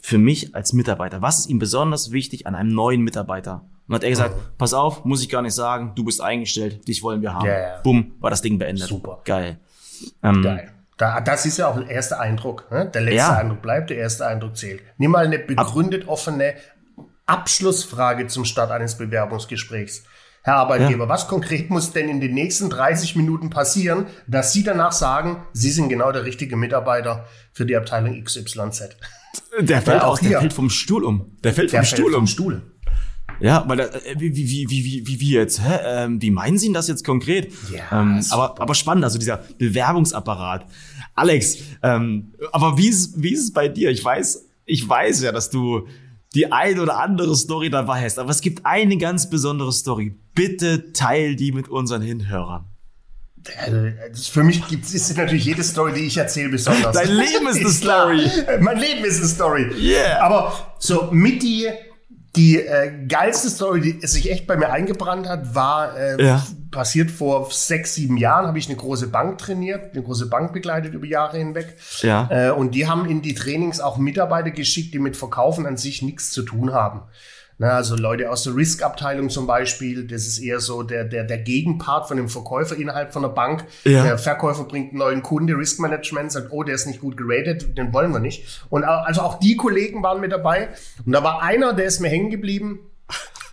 für 0.01 0.19
mich 0.19 0.55
als 0.55 0.73
Mitarbeiter? 0.73 1.23
Was 1.23 1.41
ist 1.41 1.49
Ihnen 1.49 1.59
besonders 1.59 2.13
wichtig 2.13 2.47
an 2.47 2.55
einem 2.55 2.71
neuen 2.71 3.03
Mitarbeiter? 3.03 3.65
Und 3.89 3.95
hat 3.95 4.05
er 4.05 4.11
gesagt, 4.11 4.59
pass 4.59 4.75
auf, 4.75 5.05
muss 5.05 5.23
ich 5.23 5.29
gar 5.29 5.43
nicht 5.43 5.55
sagen, 5.55 5.93
du 5.97 6.05
bist 6.05 6.21
eingestellt, 6.21 6.87
dich 6.87 7.03
wollen 7.03 7.23
wir 7.23 7.35
haben. 7.35 7.47
Ja. 7.47 7.81
Bumm, 7.83 8.13
war 8.21 8.31
das 8.31 8.43
Ding 8.43 8.59
beendet. 8.59 8.87
Super. 8.87 9.23
Geil. 9.25 9.59
Ähm, 10.23 10.43
Geil. 10.43 10.73
Da, 10.99 11.21
das 11.21 11.47
ist 11.47 11.59
ja 11.59 11.69
auch 11.69 11.79
der 11.79 11.89
erste 11.89 12.19
Eindruck. 12.19 12.71
Ne? 12.71 12.91
Der 12.93 13.01
letzte 13.03 13.17
Ja. 13.17 13.37
Eindruck 13.37 13.63
bleibt, 13.63 13.91
der 13.91 13.99
erste 13.99 14.27
Eindruck 14.27 14.57
zählt. 14.57 14.83
Nimm 14.99 15.13
mal 15.13 15.25
eine 15.25 15.39
begründet 15.39 16.07
offene 16.07 16.55
Abschlussfrage 17.25 18.27
zum 18.27 18.45
Start 18.45 18.71
eines 18.71 18.97
Bewerbungsgesprächs. 18.99 20.05
Herr 20.49 20.57
Arbeitgeber, 20.57 21.11
was 21.11 21.29
konkret 21.29 21.69
muss 21.69 21.93
denn 21.93 22.09
in 22.09 22.23
den 22.23 22.33
nächsten 22.33 22.71
30 22.71 23.17
Minuten 23.17 23.51
passieren, 23.51 24.07
dass 24.27 24.55
Sie 24.55 24.63
danach 24.63 24.93
sagen, 24.93 25.43
Sie 25.53 25.71
sind 25.71 25.91
genau 25.91 26.11
der 26.11 26.25
richtige 26.25 26.57
Mitarbeiter 26.57 27.27
für 27.53 27.67
die 27.67 27.77
Abteilung 27.77 28.25
XYZ? 28.25 28.97
Der 29.61 29.83
fällt 29.83 29.99
Ja, 29.99 30.05
auch 30.05 30.13
aus, 30.13 30.21
der 30.21 30.41
fällt 30.41 30.55
vom 30.55 30.71
Stuhl 30.71 31.05
um. 31.05 31.37
Der 31.45 31.53
fällt 31.53 31.71
vom 31.71 31.81
Der 31.81 31.85
Stuhl 31.85 32.05
fällt 32.05 32.15
um. 32.15 32.21
vom 32.21 32.27
Stuhl. 32.27 32.63
Ja, 33.41 33.63
weil 33.69 33.81
äh, 33.81 33.91
wie, 34.17 34.35
wie, 34.35 34.49
wie, 34.49 34.71
wie, 34.71 35.07
wie, 35.07 35.21
wie, 35.21 35.33
jetzt? 35.33 35.61
Hä? 35.61 35.81
Ähm, 35.85 36.23
wie 36.23 36.31
meinen 36.31 36.57
Sie 36.57 36.73
das 36.73 36.89
jetzt 36.89 37.05
konkret? 37.05 37.53
Ja, 37.71 38.01
ähm, 38.01 38.25
aber, 38.31 38.59
aber 38.59 38.75
spannend, 38.75 39.05
also 39.05 39.19
dieser 39.19 39.45
Bewerbungsapparat. 39.59 40.65
Alex, 41.15 41.59
ähm, 41.83 42.33
aber 42.53 42.79
wie 42.79 42.89
ist, 42.89 43.23
wie 43.23 43.35
ist 43.35 43.43
es 43.43 43.53
bei 43.53 43.69
dir? 43.69 43.91
Ich 43.91 44.03
weiß, 44.03 44.47
ich 44.65 44.89
weiß 44.89 45.21
ja, 45.25 45.31
dass 45.31 45.51
du 45.51 45.87
die 46.39 46.53
ein 46.53 46.79
oder 46.79 47.01
andere 47.01 47.35
Story 47.35 47.69
dabei 47.69 48.05
hast, 48.05 48.17
aber 48.17 48.31
es 48.31 48.41
gibt 48.41 48.65
eine 48.65 48.97
ganz 48.97 49.29
besondere 49.29 49.73
Story. 49.73 50.15
Bitte 50.35 50.93
teil 50.93 51.35
die 51.35 51.51
mit 51.51 51.69
unseren 51.69 52.01
Hinhörern. 52.01 52.65
Für 54.31 54.45
mich 54.45 54.65
gibt 54.69 54.85
ist 54.85 55.17
natürlich 55.17 55.47
jede 55.47 55.65
Story, 55.65 55.95
die 55.95 56.07
ich 56.07 56.17
erzähle, 56.17 56.51
besonders. 56.51 56.95
Dein 56.95 57.09
Leben 57.09 57.49
ist 57.49 57.59
eine. 57.59 57.69
Story. 57.71 58.31
Mein 58.61 58.79
Leben 58.79 59.05
ist 59.05 59.19
eine 59.19 59.29
Story. 59.29 59.67
Yeah. 59.81 60.23
Aber 60.23 60.77
so 60.79 61.09
mit 61.11 61.43
die, 61.43 61.67
die 62.39 62.57
äh, 62.57 62.93
geilste 63.09 63.51
Story, 63.51 63.81
die 63.81 64.07
sich 64.07 64.31
echt 64.31 64.47
bei 64.47 64.57
mir 64.57 64.71
eingebrannt 64.71 65.29
hat, 65.29 65.55
war 65.55 65.97
äh, 65.99 66.23
Ja. 66.25 66.47
passiert 66.71 67.11
vor 67.11 67.51
sechs, 67.51 67.97
sieben 67.97 68.17
Jahren. 68.17 68.47
Habe 68.47 68.59
ich 68.59 68.69
eine 68.69 68.77
große 68.77 69.09
Bank 69.09 69.39
trainiert, 69.39 69.93
eine 69.93 70.03
große 70.05 70.27
Bank 70.29 70.53
begleitet 70.53 70.95
über 70.95 71.07
Jahre 71.07 71.39
hinweg. 71.39 71.77
Ja. 72.01 72.29
Äh, 72.31 72.51
und 72.53 72.75
die 72.77 72.87
haben 72.87 73.07
in 73.07 73.23
die 73.23 73.35
Trainings 73.35 73.81
auch 73.81 73.99
Mitarbeiter 73.99 74.51
geschickt, 74.53 74.95
die 74.95 75.01
mit 75.01 75.17
Verkaufen 75.17 75.67
an 75.67 75.77
sich 75.77 76.01
nichts 76.03 76.31
zu 76.31 76.43
tun 76.43 76.73
haben. 76.73 77.03
Na, 77.61 77.71
also 77.71 77.97
Leute 77.97 78.31
aus 78.31 78.45
der 78.45 78.55
Risk-Abteilung 78.55 79.31
zum 79.31 79.49
Beispiel, 79.49 80.07
das 80.07 80.29
ist 80.29 80.39
eher 80.39 80.61
so 80.61 80.85
der, 80.85 81.05
der, 81.05 81.25
der 81.25 81.39
Gegenpart 81.39 82.07
von 82.07 82.17
dem 82.17 82.29
Verkäufer 82.29 82.77
innerhalb 82.77 83.13
von 83.13 83.23
der 83.23 83.31
Bank. 83.31 83.65
Ja. 83.83 84.05
Der 84.05 84.17
Verkäufer 84.17 84.63
bringt 84.63 84.91
einen 84.91 84.99
neuen 84.99 85.23
Kunde, 85.25 85.55
Risk 85.55 85.81
Management 85.81 86.31
sagt, 86.31 86.53
oh, 86.53 86.63
der 86.63 86.77
ist 86.77 86.87
nicht 86.87 87.01
gut 87.01 87.17
geratet, 87.17 87.77
den 87.77 87.93
wollen 87.93 88.13
wir 88.13 88.21
nicht. 88.21 88.65
Und 88.71 88.85
also 88.85 89.23
auch 89.23 89.41
die 89.41 89.57
Kollegen 89.57 90.05
waren 90.05 90.21
mit 90.21 90.31
dabei. 90.31 90.69
Und 91.05 91.13
da 91.13 91.25
war 91.25 91.43
einer, 91.43 91.73
der 91.73 91.87
ist 91.87 91.99
mir 91.99 92.09
hängen 92.09 92.31
geblieben, 92.31 92.79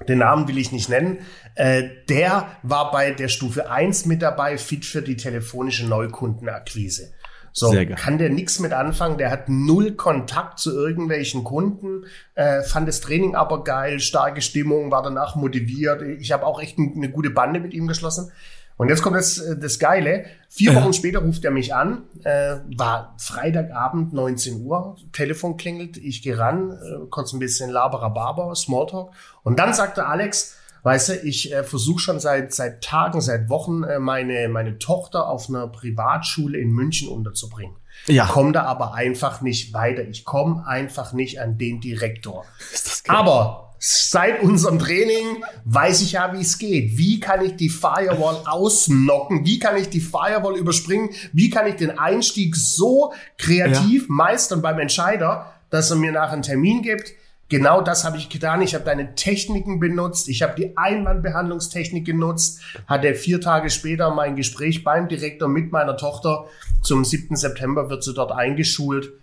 den 0.08 0.20
Namen 0.20 0.48
will 0.48 0.60
ich 0.60 0.72
nicht 0.72 0.90
nennen, 0.90 1.20
äh, 1.56 1.84
der 2.08 2.50
war 2.62 2.92
bei 2.92 3.12
der 3.12 3.30
Stufe 3.30 3.72
1 3.72 4.06
mit 4.06 4.22
dabei, 4.22 4.58
fit 4.58 4.86
für 4.86 5.02
die 5.02 5.16
telefonische 5.16 5.88
Neukundenakquise. 5.88 7.14
So, 7.58 7.74
kann 7.96 8.18
der 8.18 8.30
nichts 8.30 8.60
mit 8.60 8.74
anfangen, 8.74 9.18
der 9.18 9.32
hat 9.32 9.48
null 9.48 9.94
Kontakt 9.94 10.60
zu 10.60 10.76
irgendwelchen 10.76 11.46
Kunden, 11.46 12.04
äh, 12.34 12.62
fand 12.64 12.86
das 12.86 13.00
Training 13.00 13.34
aber 13.34 13.64
geil, 13.64 14.02
starke 14.02 14.42
Stimmung, 14.42 14.92
war 14.92 15.02
danach 15.04 15.38
motiviert. 15.38 16.02
Ich 16.02 16.34
habe 16.34 16.46
auch 16.46 16.62
echt 16.62 16.78
ein- 16.78 16.92
eine 16.98 17.10
gute 17.10 17.30
Bande 17.30 17.62
mit 17.62 17.74
ihm 17.74 17.88
geschlossen. 17.88 18.30
Und 18.76 18.90
jetzt 18.90 19.02
kommt 19.02 19.16
das, 19.16 19.38
äh, 19.38 19.58
das 19.58 19.80
Geile. 19.80 20.26
Vier 20.50 20.74
Ja. 20.74 20.84
Wochen 20.84 20.92
später 20.92 21.20
ruft 21.20 21.46
er 21.46 21.52
mich 21.52 21.74
an, 21.74 22.04
äh, 22.26 22.58
war 22.76 23.16
Freitagabend, 23.20 24.12
19 24.12 24.66
Uhr, 24.66 24.98
Telefon 25.14 25.56
klingelt, 25.56 25.96
ich 25.96 26.22
gehe 26.22 26.38
ran, 26.38 26.72
äh, 26.72 27.06
kurz 27.10 27.32
ein 27.32 27.40
bisschen 27.40 27.70
Laberababer, 27.70 28.54
Smalltalk. 28.54 29.12
Und 29.44 29.60
dann 29.60 29.74
sagte 29.74 30.06
Alex, 30.08 30.58
weißt 30.86 31.10
du, 31.10 31.14
ich 31.24 31.52
äh, 31.52 31.64
versuche 31.64 32.00
schon 32.00 32.20
seit, 32.20 32.54
seit 32.54 32.84
Tagen, 32.84 33.20
seit 33.20 33.50
Wochen 33.50 33.84
äh, 33.84 33.98
meine, 33.98 34.48
meine 34.50 34.78
Tochter 34.78 35.28
auf 35.28 35.50
einer 35.50 35.68
Privatschule 35.68 36.60
in 36.60 36.70
München 36.70 37.10
unterzubringen. 37.10 37.76
Ja. 38.06 38.28
Komme 38.28 38.52
da 38.52 38.64
aber 38.66 38.94
einfach 38.94 39.42
nicht 39.42 39.74
weiter. 39.74 40.04
Ich 40.08 40.26
komme 40.26 40.66
einfach 40.68 41.12
nicht 41.12 41.42
an 41.42 41.58
den 41.58 41.82
Direktor. 41.82 42.46
Ist 42.72 42.86
das? 42.86 43.04
Aber 43.08 43.74
seit 43.80 44.44
unserem 44.44 44.78
Training 44.78 45.44
weiß 45.64 46.04
ich 46.04 46.12
ja, 46.12 46.32
wie 46.34 46.42
es 46.42 46.60
geht. 46.60 46.98
Wie 46.98 47.20
kann 47.20 47.44
ich 47.44 47.56
die 47.56 47.70
Firewall 47.70 48.44
ausnocken? 48.46 49.44
Wie 49.44 49.58
kann 49.58 49.78
ich 49.78 49.90
die 49.90 50.02
Firewall 50.02 50.56
überspringen? 50.56 51.10
Wie 51.34 51.50
kann 51.50 51.66
ich 51.66 51.78
den 51.78 51.98
Einstieg 51.98 52.56
so 52.56 53.12
kreativ 53.40 54.08
meistern 54.08 54.62
beim 54.62 54.78
Entscheider, 54.78 55.52
dass 55.72 55.90
er 55.90 55.98
mir 55.98 56.12
nachher 56.12 56.34
einen 56.34 56.44
Termin 56.44 56.84
gibt? 56.84 57.16
Genau 57.48 57.82
das 57.82 58.04
habe 58.06 58.18
ich 58.18 58.30
getan. 58.30 58.62
Ich 58.64 58.74
habe 58.74 58.86
deine 58.86 59.14
Techniken 59.14 59.80
benutzt. 59.80 60.30
Ich 60.30 60.42
habe 60.42 60.56
die 60.56 60.76
Einwandbehandlungstechnik 60.78 62.04
genutzt. 62.06 62.62
Hatte 62.88 63.14
vier 63.14 63.40
Tage 63.40 63.70
später 63.70 64.10
mein 64.14 64.36
Gespräch 64.36 64.84
beim 64.84 65.08
Direktor 65.08 65.48
mit 65.48 65.72
meiner 65.72 65.96
Tochter. 65.96 66.46
Zum 66.82 67.06
7. 67.06 67.36
September 67.36 67.90
wird 67.90 68.04
sie 68.04 68.14
dort 68.14 68.32
eingeschult. 68.32 69.14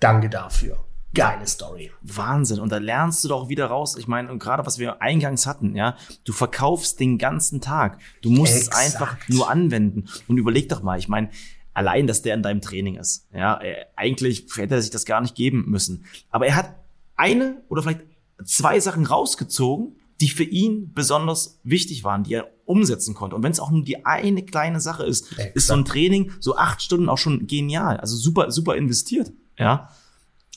Danke 0.00 0.28
dafür. 0.28 0.84
geile 1.14 1.46
Story. 1.46 1.90
Wahnsinn. 2.02 2.60
Und 2.60 2.72
da 2.72 2.78
lernst 2.78 3.24
du 3.24 3.28
doch 3.28 3.48
wieder 3.48 3.66
raus. 3.66 3.96
Ich 3.96 4.06
meine, 4.08 4.30
und 4.30 4.38
gerade 4.38 4.66
was 4.66 4.78
wir 4.78 5.00
eingangs 5.00 5.46
hatten, 5.46 5.74
ja, 5.74 5.96
du 6.24 6.32
verkaufst 6.32 7.00
den 7.00 7.16
ganzen 7.16 7.60
Tag. 7.60 7.98
Du 8.22 8.30
musst 8.30 8.56
Exakt. 8.56 8.76
es 8.76 8.84
einfach 8.94 9.16
nur 9.28 9.48
anwenden. 9.50 10.08
Und 10.28 10.36
überleg 10.36 10.68
doch 10.68 10.82
mal, 10.82 10.98
ich 10.98 11.08
meine, 11.08 11.30
allein, 11.74 12.06
dass 12.06 12.22
der 12.22 12.34
in 12.34 12.42
deinem 12.42 12.60
Training 12.60 12.96
ist. 12.96 13.28
Ja, 13.32 13.60
eigentlich 13.94 14.46
hätte 14.56 14.74
er 14.74 14.82
sich 14.82 14.90
das 14.90 15.04
gar 15.04 15.20
nicht 15.20 15.34
geben 15.34 15.64
müssen. 15.68 16.04
Aber 16.30 16.46
er 16.46 16.56
hat 16.56 16.74
eine 17.16 17.62
oder 17.68 17.82
vielleicht 17.82 18.02
zwei 18.44 18.78
Sachen 18.80 19.06
rausgezogen, 19.06 19.96
die 20.20 20.28
für 20.28 20.44
ihn 20.44 20.92
besonders 20.94 21.60
wichtig 21.62 22.04
waren, 22.04 22.24
die 22.24 22.34
er 22.34 22.48
umsetzen 22.64 23.14
konnte. 23.14 23.36
Und 23.36 23.42
wenn 23.42 23.52
es 23.52 23.60
auch 23.60 23.70
nur 23.70 23.84
die 23.84 24.06
eine 24.06 24.42
kleine 24.42 24.80
Sache 24.80 25.04
ist, 25.04 25.32
Exakt. 25.32 25.56
ist 25.56 25.66
so 25.66 25.74
ein 25.74 25.84
Training, 25.84 26.32
so 26.40 26.56
acht 26.56 26.82
Stunden 26.82 27.08
auch 27.08 27.18
schon 27.18 27.46
genial. 27.46 27.98
Also 27.98 28.16
super, 28.16 28.50
super 28.50 28.76
investiert. 28.76 29.32
Ja. 29.58 29.90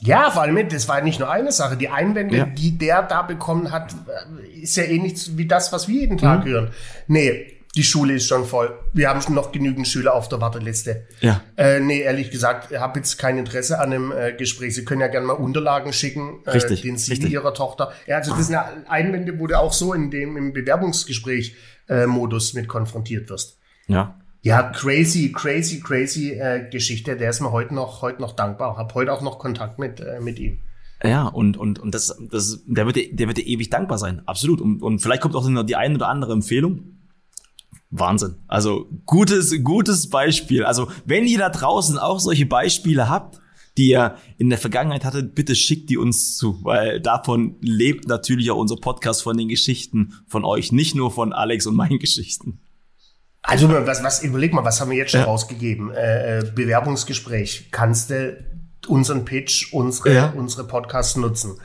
Ja, 0.02 0.32
vor 0.32 0.44
allem, 0.44 0.70
das 0.70 0.88
war 0.88 1.02
nicht 1.02 1.20
nur 1.20 1.30
eine 1.30 1.52
Sache. 1.52 1.76
Die 1.76 1.90
Einwände, 1.90 2.38
ja. 2.38 2.46
die 2.46 2.78
der 2.78 3.04
da 3.04 3.22
bekommen 3.22 3.72
hat, 3.72 3.94
ist 4.62 4.78
ja 4.78 4.84
eh 4.84 4.98
nichts 4.98 5.38
wie 5.38 5.46
das, 5.46 5.74
was 5.74 5.90
wir 5.90 6.02
jeden 6.02 6.18
Tag 6.18 6.46
mhm. 6.46 6.50
hören. 6.50 6.72
Nee, 7.08 7.59
die 7.76 7.84
Schule 7.84 8.16
ist 8.16 8.28
schon 8.28 8.46
voll. 8.46 8.78
Wir 8.94 9.10
haben 9.10 9.22
schon 9.22 9.36
noch 9.36 9.52
genügend 9.52 9.88
Schüler 9.88 10.16
auf 10.16 10.28
der 10.28 10.42
Warteliste. 10.42 11.06
Ja. 11.22 11.42
Äh, 11.56 11.80
nee, 11.80 12.02
ehrlich 12.02 12.32
gesagt, 12.32 12.72
ich 12.72 12.80
habe 12.80 13.00
jetzt 13.00 13.18
kein 13.18 13.38
Interesse 13.38 13.80
an 13.80 13.94
einem 13.94 14.12
äh, 14.12 14.34
Gespräch. 14.34 14.74
Sie 14.74 14.86
können 14.86 15.02
ja 15.02 15.08
gerne 15.08 15.28
mal 15.28 15.34
Unterlagen 15.34 15.94
schicken, 15.94 16.40
äh, 16.46 16.52
richtig, 16.52 16.82
den 16.82 16.98
CV 16.98 17.12
richtig. 17.12 17.32
Ihrer 17.32 17.54
Tochter. 17.54 17.92
Ja, 18.08 18.18
also 18.18 18.36
das 18.36 18.48
sind 18.48 18.54
ja 18.54 18.70
Einwände, 18.88 19.38
wo 19.40 19.46
du 19.46 19.58
auch 19.60 19.74
so 19.74 19.94
in 19.94 20.10
dem 20.10 20.36
im 20.36 20.52
Bewerbungsgespräch 20.52 21.56
äh, 21.88 22.08
Modus 22.08 22.54
mit 22.54 22.68
konfrontiert 22.68 23.30
wirst. 23.30 23.60
Ja. 23.88 24.20
Ja, 24.42 24.64
crazy, 24.64 25.34
crazy, 25.34 25.82
crazy 25.82 26.32
äh, 26.32 26.70
Geschichte. 26.70 27.18
Der 27.18 27.30
ist 27.30 27.42
mir 27.42 27.52
heute 27.52 27.76
noch, 27.76 28.02
heute 28.02 28.22
noch 28.22 28.32
dankbar. 28.32 28.78
Hab 28.78 28.96
heute 28.96 29.12
auch 29.12 29.22
noch 29.22 29.38
Kontakt 29.38 29.80
mit, 29.80 30.00
äh, 30.00 30.20
mit 30.22 30.40
ihm. 30.40 30.60
Ja, 31.04 31.28
und, 31.28 31.56
und, 31.58 31.80
und 31.80 31.94
das, 31.94 32.18
das, 32.32 32.64
der 32.66 32.86
wird, 32.86 32.98
der 32.98 33.28
wird 33.28 33.38
dir 33.38 33.46
ewig 33.46 33.70
dankbar 33.70 33.98
sein. 33.98 34.22
Absolut. 34.26 34.60
Und, 34.60 34.82
und 34.82 35.00
vielleicht 35.00 35.22
kommt 35.22 35.36
auch 35.36 35.48
noch 35.48 35.64
die 35.64 35.76
eine 35.76 35.96
oder 35.96 36.08
andere 36.08 36.34
Empfehlung. 36.34 36.89
Wahnsinn. 37.92 38.36
Also 38.48 38.88
gutes, 39.06 39.64
gutes 39.64 40.10
Beispiel. 40.10 40.64
Also 40.64 40.90
wenn 41.06 41.26
ihr 41.26 41.40
da 41.40 41.50
draußen 41.50 41.98
auch 41.98 42.20
solche 42.20 42.46
Beispiele 42.46 43.10
habt, 43.10 43.40
die 43.78 43.90
ihr 43.90 44.16
in 44.38 44.50
der 44.50 44.60
Vergangenheit 44.60 45.06
hattet, 45.06 45.36
bitte 45.36 45.56
schickt 45.56 45.90
die 45.90 45.98
uns 45.98 46.36
zu, 46.36 46.60
weil 46.64 47.00
davon 47.00 47.56
lebt 47.62 48.08
natürlich 48.08 48.52
auch 48.52 48.58
unser 48.58 48.76
Podcast 48.76 49.24
von 49.24 49.38
den 49.38 49.48
Geschichten 49.48 50.14
von 50.28 50.44
euch, 50.44 50.72
nicht 50.72 50.96
nur 50.96 51.12
von 51.12 51.34
Alex 51.34 51.66
und 51.66 51.76
meinen 51.76 52.00
Geschichten. 52.00 52.60
Also 53.42 53.70
was, 53.70 54.04
was 54.04 54.22
überleg 54.22 54.54
mal, 54.54 54.66
was 54.66 54.82
haben 54.82 54.92
wir 54.92 54.98
jetzt 54.98 55.12
schon 55.12 55.22
ja. 55.22 55.26
rausgegeben? 55.26 55.92
Äh, 55.92 56.40
äh, 56.40 56.52
Bewerbungsgespräch. 56.54 57.70
Kannst 57.72 58.10
du 58.10 58.38
unseren 58.88 59.26
Pitch, 59.26 59.74
unsere, 59.74 60.14
ja. 60.14 60.34
unsere 60.36 60.66
Podcasts 60.66 61.16
nutzen? 61.16 61.58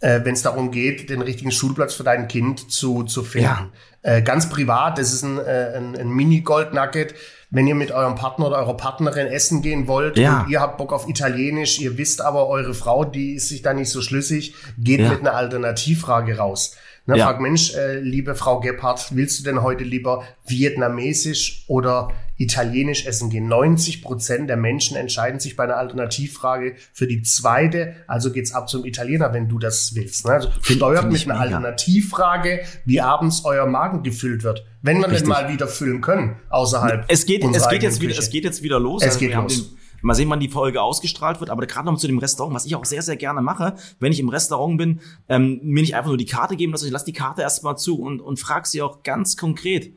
Äh, 0.00 0.20
Wenn 0.24 0.34
es 0.34 0.42
darum 0.42 0.70
geht, 0.70 1.08
den 1.08 1.22
richtigen 1.22 1.50
Schulplatz 1.50 1.94
für 1.94 2.04
dein 2.04 2.28
Kind 2.28 2.70
zu, 2.70 3.04
zu 3.04 3.22
finden. 3.22 3.46
Ja. 3.46 3.70
Äh, 4.02 4.22
ganz 4.22 4.48
privat, 4.48 4.98
das 4.98 5.12
ist 5.12 5.22
ein, 5.22 5.38
äh, 5.38 5.72
ein, 5.76 5.96
ein 5.96 6.08
Mini-Gold-Nugget. 6.08 7.14
Wenn 7.50 7.66
ihr 7.66 7.74
mit 7.74 7.92
eurem 7.92 8.14
Partner 8.16 8.48
oder 8.48 8.58
eurer 8.58 8.76
Partnerin 8.76 9.28
essen 9.28 9.62
gehen 9.62 9.86
wollt 9.86 10.18
ja. 10.18 10.40
und 10.40 10.50
ihr 10.50 10.60
habt 10.60 10.78
Bock 10.78 10.92
auf 10.92 11.08
Italienisch, 11.08 11.80
ihr 11.80 11.96
wisst 11.96 12.20
aber, 12.20 12.48
eure 12.48 12.74
Frau, 12.74 13.04
die 13.04 13.34
ist 13.34 13.48
sich 13.48 13.62
da 13.62 13.72
nicht 13.72 13.88
so 13.88 14.02
schlüssig, 14.02 14.54
geht 14.78 15.00
ja. 15.00 15.10
mit 15.10 15.20
einer 15.20 15.34
Alternativfrage 15.34 16.38
raus. 16.38 16.76
Ne, 17.06 17.18
ja. 17.18 17.26
Frag, 17.26 17.40
Mensch, 17.40 17.72
äh, 17.74 18.00
liebe 18.00 18.34
Frau 18.34 18.58
Gebhardt, 18.58 19.14
willst 19.14 19.38
du 19.38 19.44
denn 19.44 19.62
heute 19.62 19.84
lieber 19.84 20.24
vietnamesisch 20.44 21.64
oder 21.68 22.10
italienisch 22.36 23.06
essen 23.06 23.30
gehen? 23.30 23.46
90 23.46 24.02
Prozent 24.02 24.50
der 24.50 24.56
Menschen 24.56 24.96
entscheiden 24.96 25.38
sich 25.38 25.54
bei 25.54 25.64
einer 25.64 25.76
Alternativfrage 25.76 26.74
für 26.92 27.06
die 27.06 27.22
zweite, 27.22 27.94
also 28.08 28.32
geht's 28.32 28.52
ab 28.52 28.68
zum 28.68 28.84
Italiener, 28.84 29.32
wenn 29.32 29.48
du 29.48 29.60
das 29.60 29.94
willst. 29.94 30.26
Ne? 30.26 30.32
Also 30.32 30.48
steuert 30.60 31.12
mit 31.12 31.24
einer 31.30 31.38
Alternativfrage, 31.38 32.62
wie 32.84 33.00
abends 33.00 33.44
euer 33.44 33.66
Magen 33.66 34.02
gefüllt 34.02 34.42
wird. 34.42 34.66
Wenn 34.82 34.98
wir 34.98 35.06
denn 35.06 35.28
mal 35.28 35.52
wieder 35.52 35.68
füllen 35.68 36.00
können, 36.00 36.36
außerhalb. 36.48 37.04
Es 37.06 37.24
geht, 37.24 37.44
es 37.44 37.68
geht 37.68 37.84
jetzt 37.84 38.00
wieder, 38.00 38.18
es 38.18 38.30
geht 38.30 38.42
jetzt 38.42 38.64
wieder 38.64 38.80
los. 38.80 39.02
Es 39.02 39.10
also 39.10 39.20
geht 39.20 39.34
los 39.34 39.76
Mal 40.02 40.14
sehen, 40.14 40.30
wann 40.30 40.40
die 40.40 40.48
Folge 40.48 40.82
ausgestrahlt 40.82 41.40
wird. 41.40 41.50
Aber 41.50 41.66
gerade 41.66 41.86
noch 41.86 41.98
zu 41.98 42.06
dem 42.06 42.18
Restaurant, 42.18 42.54
was 42.54 42.66
ich 42.66 42.74
auch 42.74 42.84
sehr, 42.84 43.02
sehr 43.02 43.16
gerne 43.16 43.42
mache, 43.42 43.76
wenn 43.98 44.12
ich 44.12 44.20
im 44.20 44.28
Restaurant 44.28 44.78
bin, 44.78 45.00
ähm, 45.28 45.60
mir 45.62 45.80
nicht 45.80 45.94
einfach 45.94 46.08
nur 46.08 46.18
die 46.18 46.26
Karte 46.26 46.56
geben 46.56 46.72
lasse, 46.72 46.86
ich 46.86 46.92
lasse 46.92 47.06
die 47.06 47.12
Karte 47.12 47.42
erstmal 47.42 47.78
zu 47.78 47.98
und, 48.00 48.20
und 48.20 48.38
frage 48.38 48.68
sie 48.68 48.82
auch 48.82 49.02
ganz 49.02 49.36
konkret, 49.36 49.92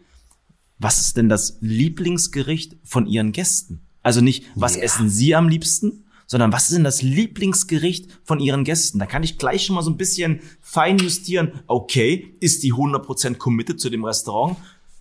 was 0.77 0.99
ist 0.99 1.17
denn 1.17 1.29
das 1.29 1.57
Lieblingsgericht 1.59 2.77
von 2.83 3.05
ihren 3.05 3.31
Gästen? 3.31 3.81
Also 4.01 4.21
nicht, 4.21 4.45
was 4.55 4.75
yeah. 4.75 4.85
essen 4.85 5.09
sie 5.09 5.35
am 5.35 5.49
liebsten, 5.49 6.05
sondern 6.25 6.53
was 6.53 6.69
ist 6.69 6.75
denn 6.75 6.83
das 6.83 7.01
Lieblingsgericht 7.01 8.19
von 8.23 8.39
ihren 8.39 8.63
Gästen? 8.63 8.99
Da 8.99 9.05
kann 9.05 9.23
ich 9.23 9.37
gleich 9.37 9.65
schon 9.65 9.75
mal 9.75 9.81
so 9.81 9.89
ein 9.89 9.97
bisschen 9.97 10.41
fein 10.61 10.97
justieren. 10.97 11.51
Okay, 11.67 12.35
ist 12.39 12.63
die 12.63 12.73
100% 12.73 13.35
committed 13.35 13.79
zu 13.79 13.89
dem 13.89 14.05
Restaurant? 14.05 14.55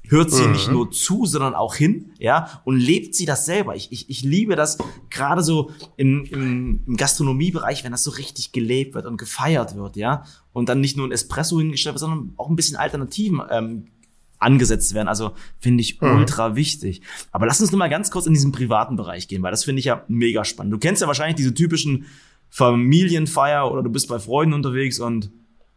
Hört 0.09 0.31
sie 0.31 0.45
mhm. 0.45 0.53
nicht 0.53 0.71
nur 0.71 0.91
zu, 0.91 1.27
sondern 1.27 1.55
auch 1.55 1.75
hin, 1.75 2.13
ja, 2.19 2.61
und 2.65 2.77
lebt 2.79 3.15
sie 3.15 3.27
das 3.27 3.47
selber. 3.47 3.77
Ich, 3.77 3.93
ich, 3.93 4.11
ich 4.11 4.23
liebe 4.23 4.57
das 4.57 4.79
gerade 5.11 5.43
so 5.43 5.71
im, 5.97 6.25
im, 6.25 6.81
im 6.87 6.97
Gastronomiebereich, 6.97 7.85
wenn 7.85 7.93
das 7.93 8.05
so 8.05 8.11
richtig 8.11 8.53
gelebt 8.53 8.95
wird 8.95 9.07
und 9.07 9.17
gefeiert 9.19 9.77
wird, 9.77 9.97
ja, 9.97 10.25
und 10.53 10.69
dann 10.69 10.81
nicht 10.81 10.97
nur 10.97 11.07
ein 11.07 11.13
Espresso 11.13 11.59
hingestellt 11.59 11.95
wird, 11.95 12.01
sondern 12.01 12.33
auch 12.37 12.49
ein 12.49 12.57
bisschen 12.57 12.77
Alternativen 12.77 13.43
ähm, 13.51 13.87
angesetzt 14.39 14.95
werden. 14.95 15.09
Also 15.09 15.33
finde 15.59 15.83
ich 15.83 16.01
mhm. 16.01 16.17
ultra 16.17 16.57
wichtig. 16.57 17.03
Aber 17.31 17.47
lass 17.47 17.61
uns 17.61 17.71
nur 17.71 17.79
mal 17.79 17.89
ganz 17.89 18.11
kurz 18.11 18.27
in 18.27 18.35
diesen 18.35 18.53
privaten 18.53 18.97
Bereich 18.97 19.29
gehen, 19.29 19.43
weil 19.43 19.51
das 19.51 19.65
finde 19.65 19.81
ich 19.81 19.87
ja 19.87 20.05
mega 20.09 20.45
spannend. 20.45 20.73
Du 20.73 20.79
kennst 20.79 21.03
ja 21.03 21.09
wahrscheinlich 21.09 21.37
diese 21.37 21.55
typischen 21.55 22.07
Familienfeier 22.51 23.71
oder 23.71 23.83
du 23.83 23.91
bist 23.91 24.09
bei 24.09 24.19
Freunden 24.19 24.55
unterwegs 24.55 25.01
und 25.01 25.31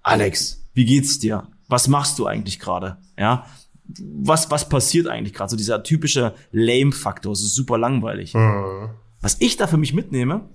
Alex, 0.03 0.65
wie 0.73 0.85
geht's 0.85 1.19
dir? 1.19 1.47
Was 1.67 1.88
machst 1.88 2.17
du 2.17 2.25
eigentlich 2.25 2.59
gerade? 2.59 2.97
Ja, 3.17 3.45
was, 4.00 4.51
was 4.51 4.69
passiert 4.69 5.07
eigentlich 5.07 5.33
gerade? 5.33 5.51
So 5.51 5.57
dieser 5.57 5.83
typische 5.83 6.33
Lame-Faktor, 6.51 7.33
ist 7.33 7.55
super 7.55 7.77
langweilig. 7.77 8.33
Mhm. 8.33 8.89
Was 9.21 9.38
ich 9.39 9.57
da 9.57 9.67
für 9.67 9.77
mich 9.77 9.93
mitnehme, 9.93 10.50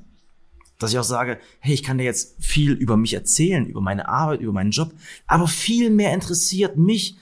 dass 0.79 0.93
ich 0.93 0.99
auch 0.99 1.05
sage, 1.05 1.39
hey, 1.61 1.75
ich 1.75 1.83
kann 1.83 1.99
dir 1.99 2.05
jetzt 2.05 2.37
viel 2.45 2.73
über 2.73 2.97
mich 2.97 3.15
erzählen, 3.15 3.67
über 3.67 3.81
meine 3.81 4.09
Arbeit, 4.09 4.41
über 4.41 4.53
meinen 4.53 4.73
Job, 4.73 4.93
aber 5.27 5.49
viel 5.49 5.91
mehr 5.91 6.13
interessiert 6.13 6.77
mich, 6.77 7.17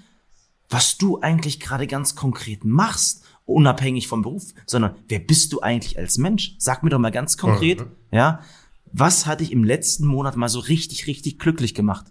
was 0.68 0.98
du 0.98 1.20
eigentlich 1.20 1.60
gerade 1.60 1.86
ganz 1.86 2.16
konkret 2.16 2.64
machst, 2.64 3.22
unabhängig 3.44 4.08
vom 4.08 4.22
Beruf, 4.22 4.54
sondern 4.66 4.96
wer 5.08 5.18
bist 5.18 5.52
du 5.52 5.60
eigentlich 5.60 5.98
als 5.98 6.18
Mensch? 6.18 6.56
Sag 6.58 6.82
mir 6.82 6.90
doch 6.90 6.98
mal 6.98 7.12
ganz 7.12 7.36
konkret, 7.36 7.80
mhm. 7.80 7.90
ja, 8.10 8.40
was 8.92 9.26
hat 9.26 9.40
dich 9.40 9.52
im 9.52 9.64
letzten 9.64 10.06
Monat 10.06 10.36
mal 10.36 10.48
so 10.48 10.60
richtig, 10.60 11.06
richtig 11.06 11.38
glücklich 11.38 11.74
gemacht? 11.74 12.06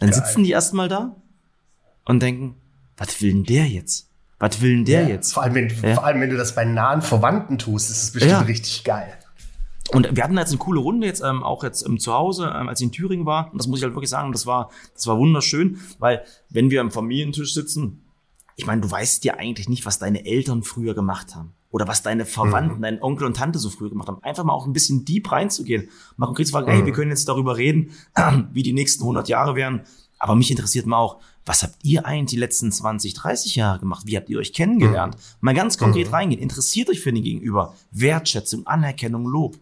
Dann 0.00 0.10
Geil. 0.10 0.24
sitzen 0.24 0.44
die 0.44 0.50
erstmal 0.50 0.88
da 0.88 1.16
und 2.04 2.22
denken, 2.22 2.54
was 2.98 3.22
will 3.22 3.32
denn 3.32 3.44
der 3.44 3.66
jetzt? 3.66 4.10
Was 4.38 4.60
will 4.60 4.76
denn 4.76 4.84
der 4.84 5.02
ja, 5.02 5.08
jetzt? 5.08 5.32
Vor 5.32 5.42
allem, 5.42 5.54
wenn, 5.54 5.68
ja. 5.68 5.94
vor 5.94 6.04
allem, 6.04 6.20
wenn 6.20 6.30
du 6.30 6.36
das 6.36 6.54
bei 6.54 6.64
nahen 6.64 7.02
Verwandten 7.02 7.58
tust, 7.58 7.90
ist 7.90 8.02
es 8.02 8.12
bestimmt 8.12 8.32
ja. 8.32 8.40
richtig 8.40 8.84
geil. 8.84 9.12
Und 9.90 10.14
wir 10.14 10.22
hatten 10.22 10.36
jetzt 10.36 10.50
eine 10.50 10.58
coole 10.58 10.80
Runde 10.80 11.06
jetzt 11.06 11.22
ähm, 11.22 11.42
auch 11.42 11.64
jetzt 11.64 11.86
ähm, 11.86 11.98
zu 11.98 12.12
Hause, 12.12 12.52
ähm, 12.54 12.68
als 12.68 12.80
ich 12.80 12.86
in 12.86 12.92
Thüringen 12.92 13.24
war. 13.24 13.50
Und 13.50 13.58
das 13.58 13.66
muss 13.66 13.78
ich 13.78 13.84
halt 13.84 13.94
wirklich 13.94 14.10
sagen, 14.10 14.32
das 14.32 14.44
war 14.44 14.70
das 14.94 15.06
war 15.06 15.16
wunderschön, 15.18 15.80
weil 15.98 16.24
wenn 16.50 16.70
wir 16.70 16.82
am 16.82 16.90
Familientisch 16.90 17.54
sitzen, 17.54 18.02
ich 18.56 18.66
meine, 18.66 18.82
du 18.82 18.90
weißt 18.90 19.24
ja 19.24 19.34
eigentlich 19.34 19.68
nicht, 19.68 19.86
was 19.86 19.98
deine 19.98 20.26
Eltern 20.26 20.62
früher 20.62 20.94
gemacht 20.94 21.34
haben 21.34 21.54
oder 21.70 21.88
was 21.88 22.02
deine 22.02 22.26
Verwandten, 22.26 22.78
mhm. 22.78 22.82
dein 22.82 23.02
Onkel 23.02 23.26
und 23.26 23.36
Tante 23.36 23.58
so 23.58 23.70
früher 23.70 23.88
gemacht 23.88 24.08
haben. 24.08 24.22
Einfach 24.22 24.44
mal 24.44 24.52
auch 24.52 24.66
ein 24.66 24.72
bisschen 24.72 25.04
deep 25.04 25.30
reinzugehen, 25.32 25.88
mal 26.16 26.26
konkret 26.26 26.48
zu 26.48 26.52
fragen, 26.52 26.66
mhm. 26.66 26.76
hey, 26.76 26.86
wir 26.86 26.92
können 26.92 27.10
jetzt 27.10 27.28
darüber 27.28 27.56
reden, 27.56 27.92
wie 28.52 28.62
die 28.62 28.72
nächsten 28.72 29.04
100 29.04 29.28
Jahre 29.28 29.54
werden. 29.54 29.82
Aber 30.18 30.34
mich 30.34 30.50
interessiert 30.50 30.86
mal 30.86 30.98
auch, 30.98 31.20
was 31.48 31.62
habt 31.62 31.76
ihr 31.82 32.04
eigentlich 32.04 32.30
die 32.30 32.36
letzten 32.36 32.70
20, 32.70 33.14
30 33.14 33.56
Jahre 33.56 33.80
gemacht? 33.80 34.06
Wie 34.06 34.16
habt 34.16 34.28
ihr 34.28 34.38
euch 34.38 34.52
kennengelernt? 34.52 35.16
Mhm. 35.16 35.20
Mal 35.40 35.54
ganz 35.54 35.78
konkret 35.78 36.08
mhm. 36.08 36.14
reingehen. 36.14 36.42
Interessiert 36.42 36.90
euch 36.90 37.00
für 37.00 37.12
den 37.12 37.22
Gegenüber. 37.22 37.74
Wertschätzung, 37.90 38.66
Anerkennung, 38.66 39.26
Lob. 39.26 39.56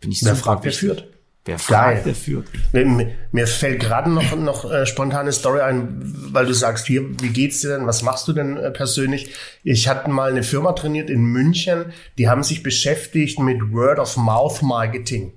Bin 0.00 0.12
ich 0.12 0.24
Wer 0.24 0.36
fragt, 0.36 0.64
wer 0.64 0.72
führt? 0.72 1.08
Wer 1.44 1.58
fragt, 1.58 1.94
Geil. 1.94 2.02
der 2.04 2.14
führt. 2.14 2.48
Mir, 2.72 3.12
mir 3.32 3.46
fällt 3.48 3.80
gerade 3.80 4.10
noch, 4.10 4.36
noch 4.36 4.70
äh, 4.70 4.86
spontane 4.86 5.32
Story 5.32 5.60
ein, 5.60 6.00
weil 6.32 6.46
du 6.46 6.52
sagst, 6.52 6.86
hier, 6.86 7.02
wie 7.20 7.30
geht's 7.30 7.62
dir 7.62 7.76
denn? 7.76 7.86
Was 7.86 8.02
machst 8.02 8.28
du 8.28 8.32
denn 8.32 8.56
äh, 8.56 8.70
persönlich? 8.70 9.34
Ich 9.64 9.88
hatte 9.88 10.08
mal 10.10 10.30
eine 10.30 10.44
Firma 10.44 10.72
trainiert 10.72 11.10
in 11.10 11.24
München, 11.24 11.86
die 12.18 12.28
haben 12.28 12.44
sich 12.44 12.62
beschäftigt 12.62 13.40
mit 13.40 13.72
Word 13.72 13.98
of 13.98 14.16
Mouth 14.16 14.62
Marketing. 14.62 15.32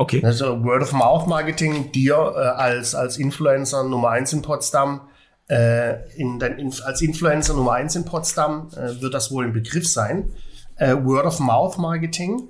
Okay. 0.00 0.22
Also 0.24 0.64
Word 0.64 0.82
of 0.82 0.92
Mouth 0.92 1.26
Marketing, 1.26 1.92
dir 1.92 2.14
äh, 2.14 2.38
als, 2.38 2.94
als 2.94 3.18
Influencer 3.18 3.84
Nummer 3.84 4.08
eins 4.08 4.32
in 4.32 4.40
Potsdam, 4.40 5.02
äh, 5.50 6.10
in 6.16 6.38
dein, 6.38 6.72
als 6.86 7.02
Influencer 7.02 7.52
Nummer 7.52 7.72
eins 7.72 7.96
in 7.96 8.06
Potsdam 8.06 8.70
äh, 8.74 8.98
wird 9.02 9.12
das 9.12 9.30
wohl 9.30 9.44
ein 9.44 9.52
Begriff 9.52 9.86
sein. 9.86 10.32
Äh, 10.76 10.96
Word 11.04 11.26
of 11.26 11.38
Mouth 11.38 11.76
Marketing. 11.76 12.48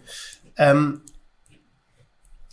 Ähm, 0.56 1.00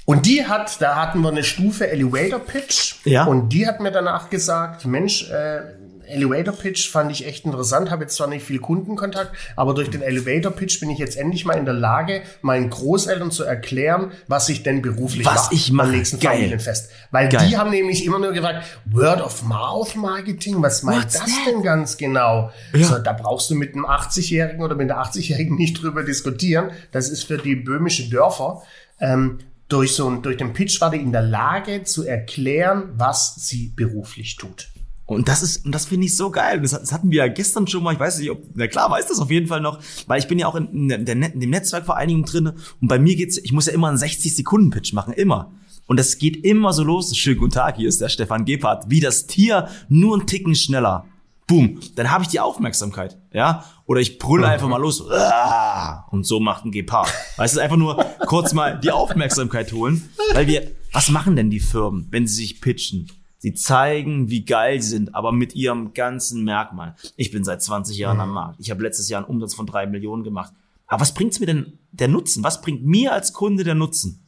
und 0.05 0.25
die 0.25 0.47
hat, 0.47 0.81
da 0.81 0.95
hatten 0.95 1.21
wir 1.21 1.29
eine 1.29 1.43
Stufe 1.43 1.91
Elevator 1.91 2.39
Pitch. 2.39 2.95
Ja. 3.05 3.25
Und 3.25 3.49
die 3.49 3.67
hat 3.67 3.79
mir 3.79 3.91
danach 3.91 4.31
gesagt, 4.31 4.87
Mensch, 4.87 5.29
äh, 5.29 5.75
Elevator 6.07 6.53
Pitch 6.53 6.89
fand 6.89 7.11
ich 7.11 7.25
echt 7.27 7.45
interessant, 7.45 7.91
habe 7.91 8.03
jetzt 8.03 8.15
zwar 8.15 8.27
nicht 8.27 8.45
viel 8.45 8.59
Kundenkontakt, 8.59 9.31
aber 9.55 9.73
durch 9.73 9.89
den 9.89 10.01
Elevator 10.01 10.51
Pitch 10.51 10.79
bin 10.79 10.89
ich 10.89 10.97
jetzt 10.99 11.17
endlich 11.17 11.45
mal 11.45 11.53
in 11.53 11.65
der 11.65 11.73
Lage, 11.73 12.21
meinen 12.41 12.69
Großeltern 12.69 13.31
zu 13.31 13.43
erklären, 13.43 14.11
was 14.27 14.49
ich 14.49 14.63
denn 14.63 14.81
beruflich 14.81 15.25
Was 15.25 15.45
mache 15.45 15.53
ich 15.55 15.71
mache. 15.71 15.87
beim 15.87 15.97
nächsten 15.97 16.19
Geil. 16.19 16.33
Familienfest. 16.35 16.89
Weil 17.11 17.29
Geil. 17.29 17.47
die 17.47 17.57
haben 17.57 17.69
nämlich 17.69 18.05
immer 18.05 18.19
nur 18.19 18.31
gefragt, 18.33 18.65
Word 18.85 19.21
of 19.21 19.43
Mouth 19.43 19.95
Marketing, 19.95 20.61
was 20.61 20.83
meint 20.83 21.03
What's 21.03 21.13
das 21.13 21.25
that? 21.25 21.47
denn 21.47 21.61
ganz 21.63 21.97
genau? 21.97 22.51
Ja. 22.73 22.85
So, 22.85 22.97
da 22.99 23.13
brauchst 23.13 23.49
du 23.49 23.55
mit 23.55 23.73
einem 23.73 23.85
80-Jährigen 23.85 24.61
oder 24.63 24.75
mit 24.75 24.89
einer 24.91 25.01
80-Jährigen 25.03 25.55
nicht 25.55 25.81
drüber 25.81 26.03
diskutieren. 26.03 26.71
Das 26.91 27.09
ist 27.09 27.23
für 27.23 27.37
die 27.37 27.55
böhmische 27.55 28.09
Dörfer. 28.09 28.63
Ähm, 28.99 29.39
durch 29.69 29.93
so 29.95 30.09
durch 30.15 30.37
den 30.37 30.53
Pitch 30.53 30.79
war 30.79 30.91
die 30.91 30.97
in 30.97 31.11
der 31.11 31.21
Lage 31.21 31.83
zu 31.83 32.05
erklären, 32.05 32.91
was 32.95 33.35
sie 33.35 33.73
beruflich 33.75 34.37
tut. 34.37 34.69
Und 35.07 35.29
das 35.29 35.41
ist, 35.41 35.65
und 35.65 35.73
das 35.73 35.85
finde 35.85 36.05
ich 36.05 36.17
so 36.17 36.29
geil. 36.29 36.61
Das, 36.61 36.71
das 36.71 36.91
hatten 36.91 37.09
wir 37.09 37.19
ja 37.19 37.27
gestern 37.29 37.65
schon 37.65 37.81
mal. 37.81 37.93
Ich 37.93 37.99
weiß 37.99 38.19
nicht, 38.19 38.29
ob, 38.29 38.43
na 38.53 38.67
klar, 38.67 38.91
weiß 38.91 39.07
das 39.07 39.19
auf 39.19 39.31
jeden 39.31 39.47
Fall 39.47 39.61
noch, 39.61 39.79
weil 40.05 40.19
ich 40.19 40.27
bin 40.27 40.37
ja 40.37 40.47
auch 40.47 40.55
in, 40.55 40.89
in, 40.89 41.05
der, 41.05 41.15
in 41.15 41.39
dem 41.39 41.49
Netzwerkvereinigung 41.49 42.25
drinne 42.25 42.55
und 42.81 42.89
bei 42.89 42.99
mir 42.99 43.15
geht's, 43.15 43.37
ich 43.37 43.53
muss 43.53 43.67
ja 43.67 43.73
immer 43.73 43.87
einen 43.87 43.97
60-Sekunden-Pitch 43.97 44.91
machen, 44.93 45.13
immer. 45.13 45.51
Und 45.87 45.97
das 45.97 46.17
geht 46.17 46.43
immer 46.43 46.73
so 46.73 46.83
los. 46.83 47.15
Schönen 47.15 47.39
guten 47.39 47.53
Tag, 47.53 47.77
hier 47.77 47.87
ist 47.87 48.01
der 48.01 48.09
Stefan 48.09 48.43
Gebhardt. 48.43 48.89
Wie 48.89 48.99
das 48.99 49.27
Tier, 49.27 49.69
nur 49.87 50.17
einen 50.17 50.27
Ticken 50.27 50.55
schneller. 50.55 51.05
Boom. 51.47 51.79
Dann 51.95 52.11
habe 52.11 52.25
ich 52.25 52.29
die 52.29 52.41
Aufmerksamkeit, 52.41 53.17
ja? 53.31 53.63
Oder 53.85 54.01
ich 54.01 54.19
brülle 54.19 54.49
einfach 54.49 54.67
mal 54.67 54.81
los. 54.81 55.09
Ah! 55.09 56.05
Und 56.11 56.25
so 56.25 56.41
macht 56.41 56.65
ein 56.65 56.71
Gepard. 56.71 57.07
Weißt 57.37 57.55
du, 57.55 57.61
einfach 57.61 57.77
nur 57.77 58.03
kurz 58.25 58.51
mal 58.51 58.77
die 58.77 58.91
Aufmerksamkeit 58.91 59.71
holen. 59.71 60.09
Weil 60.33 60.47
wir, 60.47 60.69
was 60.91 61.07
machen 61.09 61.37
denn 61.37 61.49
die 61.49 61.61
Firmen, 61.61 62.09
wenn 62.11 62.27
sie 62.27 62.35
sich 62.35 62.59
pitchen? 62.59 63.09
Sie 63.39 63.53
zeigen, 63.53 64.29
wie 64.29 64.45
geil 64.45 64.81
sie 64.81 64.89
sind, 64.89 65.13
aber 65.13 65.31
mit 65.31 65.55
ihrem 65.55 65.93
ganzen 65.93 66.43
Merkmal. 66.43 66.95
Ich 67.15 67.31
bin 67.31 67.43
seit 67.43 67.61
20 67.61 67.97
Jahren 67.97 68.19
am 68.19 68.31
Markt. 68.31 68.59
Ich 68.59 68.71
habe 68.71 68.81
letztes 68.81 69.09
Jahr 69.09 69.21
einen 69.21 69.29
Umsatz 69.29 69.53
von 69.53 69.67
drei 69.67 69.85
Millionen 69.85 70.23
gemacht. 70.23 70.53
Aber 70.87 71.01
was 71.01 71.13
bringt's 71.13 71.39
mir 71.39 71.45
denn 71.45 71.77
der 71.91 72.07
Nutzen? 72.07 72.43
Was 72.43 72.61
bringt 72.61 72.85
mir 72.85 73.13
als 73.13 73.33
Kunde 73.33 73.63
der 73.63 73.75
Nutzen? 73.75 74.27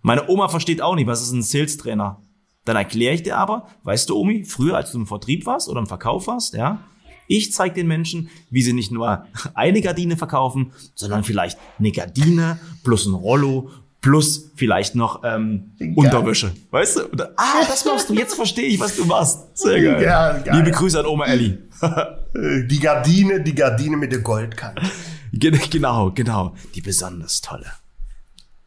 Meine 0.00 0.28
Oma 0.28 0.48
versteht 0.48 0.80
auch 0.80 0.94
nicht, 0.94 1.06
was 1.06 1.22
ist 1.22 1.32
ein 1.32 1.42
Sales-Trainer. 1.42 2.22
Dann 2.64 2.76
erkläre 2.76 3.14
ich 3.14 3.22
dir 3.22 3.36
aber, 3.36 3.66
weißt 3.82 4.08
du, 4.08 4.16
Omi, 4.16 4.44
früher, 4.44 4.76
als 4.76 4.92
du 4.92 4.98
im 4.98 5.06
Vertrieb 5.06 5.44
warst 5.46 5.68
oder 5.68 5.80
im 5.80 5.86
Verkauf 5.86 6.26
warst, 6.26 6.54
ja, 6.54 6.80
ich 7.26 7.52
zeige 7.52 7.74
den 7.74 7.86
Menschen, 7.86 8.30
wie 8.50 8.62
sie 8.62 8.72
nicht 8.72 8.90
nur 8.90 9.26
eine 9.54 9.80
Gardine 9.82 10.16
verkaufen, 10.16 10.72
sondern 10.94 11.24
vielleicht 11.24 11.58
eine 11.78 11.92
Gardine 11.92 12.58
plus 12.82 13.06
ein 13.06 13.14
Rollo 13.14 13.70
plus 14.00 14.50
vielleicht 14.54 14.94
noch 14.94 15.22
ähm, 15.24 15.72
Unterwäsche. 15.96 16.52
Weißt 16.70 16.96
du? 16.98 17.06
Oder, 17.12 17.32
ah, 17.36 17.64
das 17.68 17.84
machst 17.84 18.08
du, 18.08 18.14
jetzt 18.14 18.34
verstehe 18.34 18.66
ich, 18.66 18.78
was 18.80 18.96
du 18.96 19.04
machst. 19.04 19.56
Sehr 19.56 19.80
geil. 19.82 20.02
Ja, 20.02 20.38
geil. 20.38 20.56
Liebe 20.56 20.70
Grüße 20.70 20.98
an 21.00 21.06
Oma 21.06 21.26
Elli. 21.26 21.58
Äh, 21.82 22.66
Die 22.66 22.78
Gardine, 22.80 23.40
die 23.42 23.54
Gardine 23.54 23.96
mit 23.96 24.12
der 24.12 24.20
Goldkante. 24.20 24.82
Gen- 25.32 25.58
genau, 25.70 26.10
genau. 26.12 26.54
Die 26.74 26.80
besonders 26.80 27.40
tolle. 27.40 27.66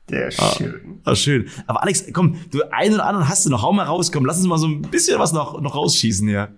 Sehr 0.10 0.30
schön. 0.32 1.00
Ah, 1.06 1.16
schön. 1.16 1.48
Aber 1.68 1.82
Alex, 1.84 2.04
komm, 2.12 2.38
du 2.52 2.62
einen 2.72 2.96
oder 2.96 3.06
anderen 3.06 3.30
hast 3.30 3.46
du 3.46 3.50
noch. 3.50 3.62
Hau 3.64 3.72
mal 3.72 3.86
raus, 3.86 4.12
komm, 4.12 4.26
lass 4.26 4.38
uns 4.38 4.48
mal 4.48 4.58
so 4.58 4.68
ein 4.68 4.82
bisschen 4.82 5.18
was 5.20 5.32
noch, 5.32 5.62
noch 5.62 5.74
rausschießen 5.76 6.28
hier. 6.28 6.50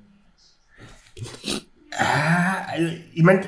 Also, 1.98 2.88
ich 3.14 3.24
meine, 3.24 3.42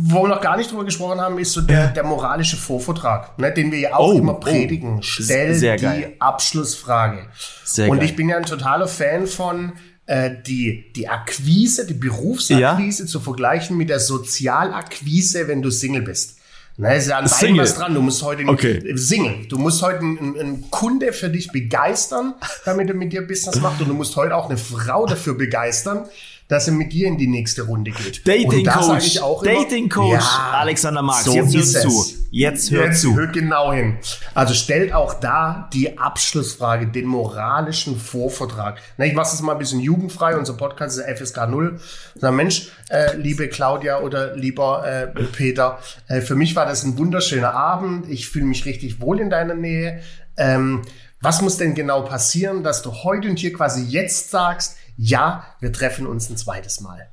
wo 0.00 0.22
wir 0.22 0.28
noch 0.28 0.40
gar 0.40 0.56
nicht 0.56 0.70
drüber 0.70 0.84
gesprochen 0.84 1.20
haben, 1.20 1.38
ist 1.38 1.52
so 1.52 1.60
der, 1.60 1.88
der 1.88 2.04
moralische 2.04 2.56
Vorvertrag, 2.56 3.36
ne, 3.38 3.52
den 3.52 3.72
wir 3.72 3.78
ja 3.80 3.94
auch 3.96 4.12
Oh, 4.14 4.18
immer 4.18 4.36
oh. 4.36 4.40
predigen. 4.40 5.02
Stell 5.02 5.54
Sehr 5.54 5.76
die 5.76 5.82
geil. 5.82 6.12
Abschlussfrage. 6.20 7.26
Sehr 7.64 7.88
Und 7.90 7.98
geil. 7.98 8.06
ich 8.06 8.14
bin 8.16 8.28
ja 8.28 8.36
ein 8.36 8.44
totaler 8.44 8.86
Fan 8.86 9.26
von 9.26 9.72
äh, 10.06 10.30
die, 10.46 10.92
die 10.94 11.08
Akquise, 11.08 11.86
die 11.86 11.94
Berufsakquise 11.94 13.06
zu 13.06 13.18
vergleichen 13.20 13.76
mit 13.76 13.88
der 13.90 13.98
Sozialakquise, 14.00 15.48
wenn 15.48 15.62
du 15.62 15.70
Single 15.70 16.02
bist. 16.02 16.36
Na, 16.80 16.92
ist 16.92 17.08
ja 17.08 17.18
an 17.18 17.26
Single. 17.26 17.64
was 17.64 17.74
dran. 17.74 17.92
Du 17.92 18.00
musst 18.00 18.22
heute 18.22 18.46
Okay. 18.46 18.96
Single. 18.96 19.46
Du 19.48 19.58
musst 19.58 19.82
heute 19.82 19.98
einen, 19.98 20.38
einen 20.38 20.70
Kunde 20.70 21.12
für 21.12 21.28
dich 21.28 21.50
begeistern, 21.50 22.34
damit 22.64 22.88
er 22.88 22.94
mit 22.94 23.12
dir 23.12 23.26
Business 23.26 23.60
macht. 23.60 23.80
Und 23.80 23.88
du 23.88 23.94
musst 23.94 24.14
heute 24.14 24.36
auch 24.36 24.48
eine 24.48 24.56
Frau 24.58 25.04
dafür 25.04 25.34
begeistern, 25.36 26.04
dass 26.48 26.66
er 26.66 26.72
mit 26.72 26.92
dir 26.92 27.06
in 27.06 27.18
die 27.18 27.26
nächste 27.26 27.62
Runde 27.62 27.90
geht. 27.90 28.26
Dating 28.26 28.64
Coach, 28.64 29.06
ich 29.06 29.20
auch 29.20 29.42
immer, 29.42 29.54
Dating 29.54 29.88
Coach 29.90 30.12
ja, 30.14 30.50
Alexander 30.54 31.02
Marx. 31.02 31.24
so 31.24 31.34
jetzt 31.34 31.54
hört 31.54 31.64
es. 31.64 31.82
zu. 31.82 32.14
Jetzt 32.30 32.70
hört 32.70 32.86
Jetzt 32.86 33.00
zu. 33.02 33.16
hört 33.16 33.32
genau 33.34 33.72
hin. 33.72 33.98
Also 34.34 34.54
stellt 34.54 34.92
auch 34.92 35.14
da 35.14 35.68
die 35.72 35.98
Abschlussfrage, 35.98 36.86
den 36.86 37.06
moralischen 37.06 37.98
Vorvertrag. 37.98 38.80
Na, 38.96 39.04
ich 39.04 39.14
mache 39.14 39.34
es 39.34 39.40
mal 39.42 39.52
ein 39.52 39.58
bisschen 39.58 39.80
jugendfrei. 39.80 40.36
Unser 40.36 40.54
Podcast 40.54 40.98
ist 40.98 41.18
FSK 41.18 41.48
0. 41.48 41.80
Sag, 42.14 42.32
Mensch, 42.32 42.70
äh, 42.88 43.16
liebe 43.16 43.48
Claudia 43.48 44.00
oder 44.00 44.34
lieber 44.36 44.86
äh, 44.86 45.06
Peter, 45.06 45.78
äh, 46.06 46.20
für 46.20 46.34
mich 46.34 46.56
war 46.56 46.66
das 46.66 46.82
ein 46.84 46.96
wunderschöner 46.98 47.54
Abend. 47.54 48.08
Ich 48.08 48.28
fühle 48.28 48.46
mich 48.46 48.64
richtig 48.64 49.00
wohl 49.00 49.20
in 49.20 49.30
deiner 49.30 49.54
Nähe. 49.54 50.00
Ähm, 50.36 50.82
was 51.20 51.42
muss 51.42 51.56
denn 51.56 51.74
genau 51.74 52.02
passieren, 52.02 52.62
dass 52.62 52.82
du 52.82 52.92
heute 52.92 53.28
und 53.28 53.38
hier 53.38 53.52
quasi 53.52 53.82
jetzt 53.82 54.30
sagst, 54.30 54.76
ja, 54.98 55.44
wir 55.60 55.72
treffen 55.72 56.06
uns 56.06 56.28
ein 56.28 56.36
zweites 56.36 56.80
Mal? 56.80 57.08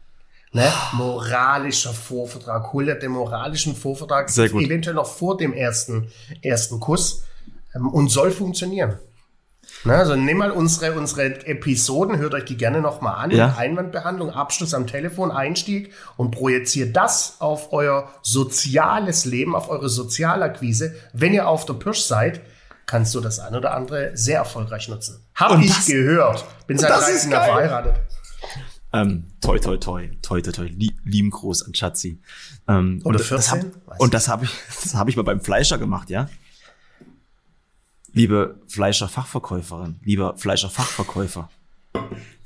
Ne? 0.52 0.68
Moralischer 0.94 1.94
Vorvertrag. 1.94 2.74
Hol 2.74 2.86
dir 2.86 2.96
den 2.96 3.12
moralischen 3.12 3.76
Vorvertrag 3.76 4.30
Sehr 4.30 4.50
gut. 4.50 4.64
eventuell 4.64 4.96
noch 4.96 5.08
vor 5.08 5.38
dem 5.38 5.54
ersten, 5.54 6.08
ersten 6.42 6.80
Kuss 6.80 7.24
ähm, 7.76 7.88
und 7.88 8.10
soll 8.10 8.32
funktionieren. 8.32 8.98
Ne? 9.84 9.96
Also 9.96 10.16
nimm 10.16 10.38
mal 10.38 10.50
unsere, 10.52 10.94
unsere 10.94 11.46
Episoden, 11.46 12.18
hört 12.18 12.34
euch 12.34 12.46
die 12.46 12.58
gerne 12.58 12.82
nochmal 12.82 13.24
an. 13.24 13.32
Ja. 13.32 13.56
Einwandbehandlung, 13.56 14.32
Abschluss 14.32 14.74
am 14.74 14.88
Telefon, 14.88 15.30
Einstieg 15.30 15.94
und 16.18 16.32
projiziert 16.32 16.96
das 16.96 17.36
auf 17.40 17.72
euer 17.72 18.10
soziales 18.24 19.26
Leben, 19.26 19.56
auf 19.56 19.70
eure 19.70 19.90
Sozialakquise. 19.90 20.96
Wenn 21.14 21.34
ihr 21.34 21.48
auf 21.48 21.66
der 21.66 21.74
Pirsch 21.74 22.02
seid, 22.02 22.42
kannst 22.86 23.14
du 23.16 23.20
das 23.22 23.40
ein 23.40 23.56
oder 23.56 23.74
andere 23.74 24.16
sehr 24.16 24.38
erfolgreich 24.40 24.88
nutzen. 24.90 25.20
Hab 25.36 25.52
Und 25.52 25.62
ich 25.64 25.74
das- 25.74 25.86
gehört. 25.88 26.46
Bin 26.68 26.78
seit 26.78 26.90
das 26.92 27.10
ist 27.10 27.24
13 27.26 27.32
Jahren 27.32 27.46
verheiratet. 27.46 27.96
Ähm, 28.94 29.26
toi, 29.42 29.60
toi, 29.60 29.78
toi, 29.78 30.10
toi, 30.22 30.42
toi, 30.42 30.52
toi. 30.52 30.66
Lie- 30.68 30.96
Lieben 31.04 31.30
Gruß 31.32 31.64
an 31.64 31.74
Schatzi. 31.76 32.22
Ähm, 32.68 33.02
Oder 33.04 33.08
und 33.08 33.20
das 33.20 33.28
14? 33.28 33.74
hab, 33.88 34.00
und 34.00 34.14
das 34.14 34.28
habe 34.30 34.46
ich, 34.46 34.52
das 34.84 34.96
habe 34.96 35.10
ich 35.10 35.18
mal 35.18 35.24
beim 35.24 35.42
Fleischer 35.42 35.78
gemacht, 35.78 36.10
ja. 36.10 36.30
Liebe 38.14 38.62
Fleischer-Fachverkäuferin, 38.68 40.00
lieber 40.04 40.38
Fleischer-Fachverkäufer, 40.38 41.50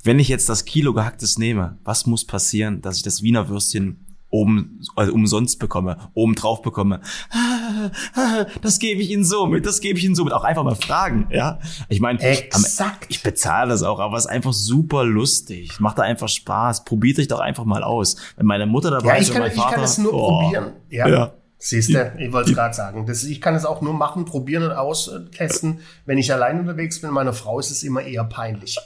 wenn 0.02 0.18
ich 0.18 0.28
jetzt 0.28 0.48
das 0.48 0.64
Kilo 0.64 0.92
gehacktes 0.92 1.38
nehme, 1.38 1.78
was 1.84 2.06
muss 2.06 2.24
passieren, 2.24 2.80
dass 2.82 2.96
ich 2.96 3.02
das 3.04 3.22
Wiener 3.22 3.48
Würstchen 3.48 4.04
oben, 4.30 4.80
also 4.96 5.12
umsonst 5.12 5.58
bekomme, 5.58 5.96
oben 6.14 6.34
drauf 6.34 6.62
bekomme? 6.62 7.00
Ah, 7.30 7.90
ah, 8.14 8.46
Das 8.62 8.78
gebe 8.78 9.00
ich 9.02 9.10
Ihnen 9.10 9.24
so 9.24 9.46
mit, 9.46 9.66
das 9.66 9.80
gebe 9.80 9.98
ich 9.98 10.04
Ihnen 10.04 10.14
so 10.14 10.24
mit. 10.24 10.32
Auch 10.32 10.44
einfach 10.44 10.64
mal 10.64 10.74
fragen, 10.76 11.26
ja. 11.30 11.58
Ich 11.88 12.00
meine, 12.00 12.20
Exakt. 12.20 13.06
ich 13.08 13.22
bezahle 13.22 13.70
das 13.70 13.82
auch, 13.82 13.98
aber 14.00 14.16
es 14.16 14.24
ist 14.24 14.30
einfach 14.30 14.52
super 14.52 15.04
lustig. 15.04 15.80
Macht 15.80 15.98
da 15.98 16.02
einfach 16.02 16.28
Spaß. 16.28 16.84
Probiert 16.84 17.18
euch 17.18 17.28
doch 17.28 17.40
einfach 17.40 17.64
mal 17.64 17.82
aus. 17.82 18.16
Wenn 18.36 18.46
meine 18.46 18.66
Mutter 18.66 18.90
dabei 18.90 19.08
Ja, 19.08 19.14
ist 19.14 19.22
ich 19.22 19.28
und 19.30 19.34
kann, 19.34 19.42
mein 19.42 19.50
ich 19.52 19.56
Vater, 19.56 19.74
kann 19.74 19.84
es 19.84 19.98
nur 19.98 20.14
oh, 20.14 20.40
probieren. 20.40 20.72
Ja. 20.88 21.08
Ja. 21.08 21.32
Siehst 21.62 21.90
du, 21.92 22.12
ich 22.18 22.32
wollte 22.32 22.50
es 22.52 22.56
gerade 22.56 22.74
sagen. 22.74 23.04
Das, 23.04 23.22
ich 23.22 23.38
kann 23.42 23.54
es 23.54 23.66
auch 23.66 23.82
nur 23.82 23.92
machen, 23.92 24.24
probieren 24.24 24.62
und 24.62 24.72
austesten. 24.72 25.80
Wenn 26.06 26.16
ich 26.16 26.32
allein 26.32 26.58
unterwegs 26.58 27.02
bin, 27.02 27.10
meiner 27.10 27.34
Frau 27.34 27.58
ist 27.58 27.70
es 27.70 27.82
immer 27.82 28.00
eher 28.02 28.24
peinlich. 28.24 28.78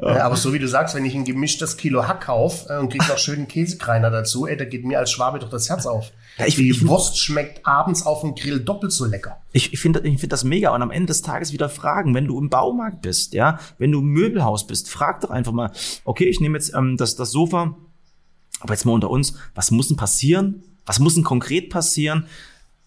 Äh, 0.00 0.06
aber 0.18 0.36
so 0.36 0.52
wie 0.52 0.60
du 0.60 0.68
sagst, 0.68 0.94
wenn 0.94 1.04
ich 1.04 1.14
ein 1.16 1.24
gemischtes 1.24 1.76
Kilo 1.76 2.06
Hack 2.06 2.22
kaufe 2.26 2.72
äh, 2.72 2.78
und 2.78 2.88
krieg 2.90 3.02
noch 3.08 3.18
schönen 3.18 3.48
Käsekreiner 3.48 4.10
dazu, 4.10 4.46
ey, 4.46 4.56
da 4.56 4.64
geht 4.64 4.84
mir 4.84 5.00
als 5.00 5.10
Schwabe 5.10 5.40
doch 5.40 5.50
das 5.50 5.68
Herz 5.68 5.86
auf. 5.86 6.12
Ja, 6.38 6.46
ich- 6.46 6.54
Die 6.54 6.70
ich- 6.70 6.86
Wurst 6.86 7.18
schmeckt 7.18 7.66
abends 7.66 8.06
auf 8.06 8.20
dem 8.20 8.36
Grill 8.36 8.60
doppelt 8.60 8.92
so 8.92 9.04
lecker. 9.06 9.38
Ich, 9.52 9.72
ich 9.72 9.80
finde 9.80 10.00
ich 10.00 10.20
find 10.20 10.32
das 10.32 10.44
mega. 10.44 10.72
Und 10.72 10.82
am 10.82 10.92
Ende 10.92 11.06
des 11.08 11.22
Tages 11.22 11.52
wieder 11.52 11.68
fragen, 11.68 12.14
wenn 12.14 12.26
du 12.28 12.38
im 12.38 12.48
Baumarkt 12.48 13.02
bist, 13.02 13.34
ja, 13.34 13.58
wenn 13.78 13.90
du 13.90 13.98
im 13.98 14.06
Möbelhaus 14.06 14.66
bist, 14.68 14.88
frag 14.88 15.20
doch 15.20 15.30
einfach 15.30 15.52
mal, 15.52 15.72
okay, 16.04 16.26
ich 16.26 16.38
nehme 16.40 16.56
jetzt 16.58 16.72
ähm, 16.74 16.96
das, 16.96 17.16
das 17.16 17.32
Sofa, 17.32 17.74
aber 18.60 18.74
jetzt 18.74 18.84
mal 18.84 18.92
unter 18.92 19.10
uns, 19.10 19.34
was 19.54 19.70
muss 19.70 19.88
denn 19.88 19.96
passieren? 19.96 20.62
Was 20.86 20.98
muss 20.98 21.14
denn 21.14 21.24
konkret 21.24 21.70
passieren, 21.70 22.26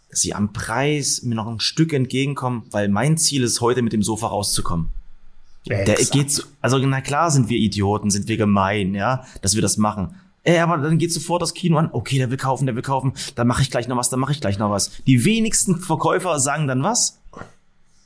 dass 0.09 0.21
sie 0.21 0.33
am 0.33 0.53
Preis 0.53 1.23
mir 1.23 1.35
noch 1.35 1.47
ein 1.47 1.59
Stück 1.59 1.93
entgegenkommen, 1.93 2.63
weil 2.71 2.89
mein 2.89 3.17
Ziel 3.17 3.43
ist 3.43 3.61
heute 3.61 3.81
mit 3.81 3.93
dem 3.93 4.03
Sofa 4.03 4.27
rauszukommen. 4.27 4.89
Der 5.67 5.87
Exakt. 5.89 6.11
geht, 6.11 6.31
so- 6.31 6.43
also 6.61 6.77
na 6.77 7.01
klar 7.01 7.29
sind 7.29 7.49
wir 7.49 7.57
Idioten, 7.57 8.09
sind 8.09 8.27
wir 8.29 8.37
gemein, 8.37 8.95
ja, 8.95 9.25
dass 9.41 9.55
wir 9.55 9.61
das 9.61 9.75
machen. 9.77 10.15
Ey, 10.43 10.59
aber 10.59 10.77
dann 10.77 10.97
geht 10.97 11.11
sofort 11.11 11.41
das 11.41 11.53
Kino 11.53 11.77
an. 11.77 11.89
Okay, 11.91 12.17
der 12.19 12.29
will 12.31 12.37
kaufen, 12.37 12.65
der 12.67 12.75
will 12.75 12.81
kaufen. 12.83 13.11
Dann 13.35 13.47
mache 13.47 13.61
ich 13.61 13.69
gleich 13.69 13.89
noch 13.89 13.97
was, 13.97 14.09
dann 14.09 14.21
mache 14.21 14.31
ich 14.31 14.39
gleich 14.39 14.57
noch 14.59 14.69
was. 14.71 14.91
Die 15.05 15.25
wenigsten 15.25 15.77
Verkäufer 15.77 16.39
sagen 16.39 16.67
dann 16.67 16.83
was? 16.83 17.19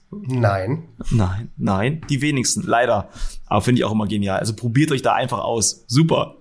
Nein. 0.10 0.84
Nein, 1.12 1.52
nein, 1.58 2.02
die 2.10 2.22
wenigsten, 2.22 2.64
leider. 2.64 3.10
Aber 3.46 3.62
finde 3.62 3.80
ich 3.80 3.86
auch 3.86 3.92
immer 3.92 4.08
genial. 4.08 4.40
Also 4.40 4.54
probiert 4.56 4.92
euch 4.92 5.04
da 5.04 5.14
einfach 5.14 5.40
aus. 5.40 5.84
Super. 5.88 6.36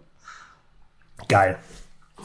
Geil. 1.30 1.56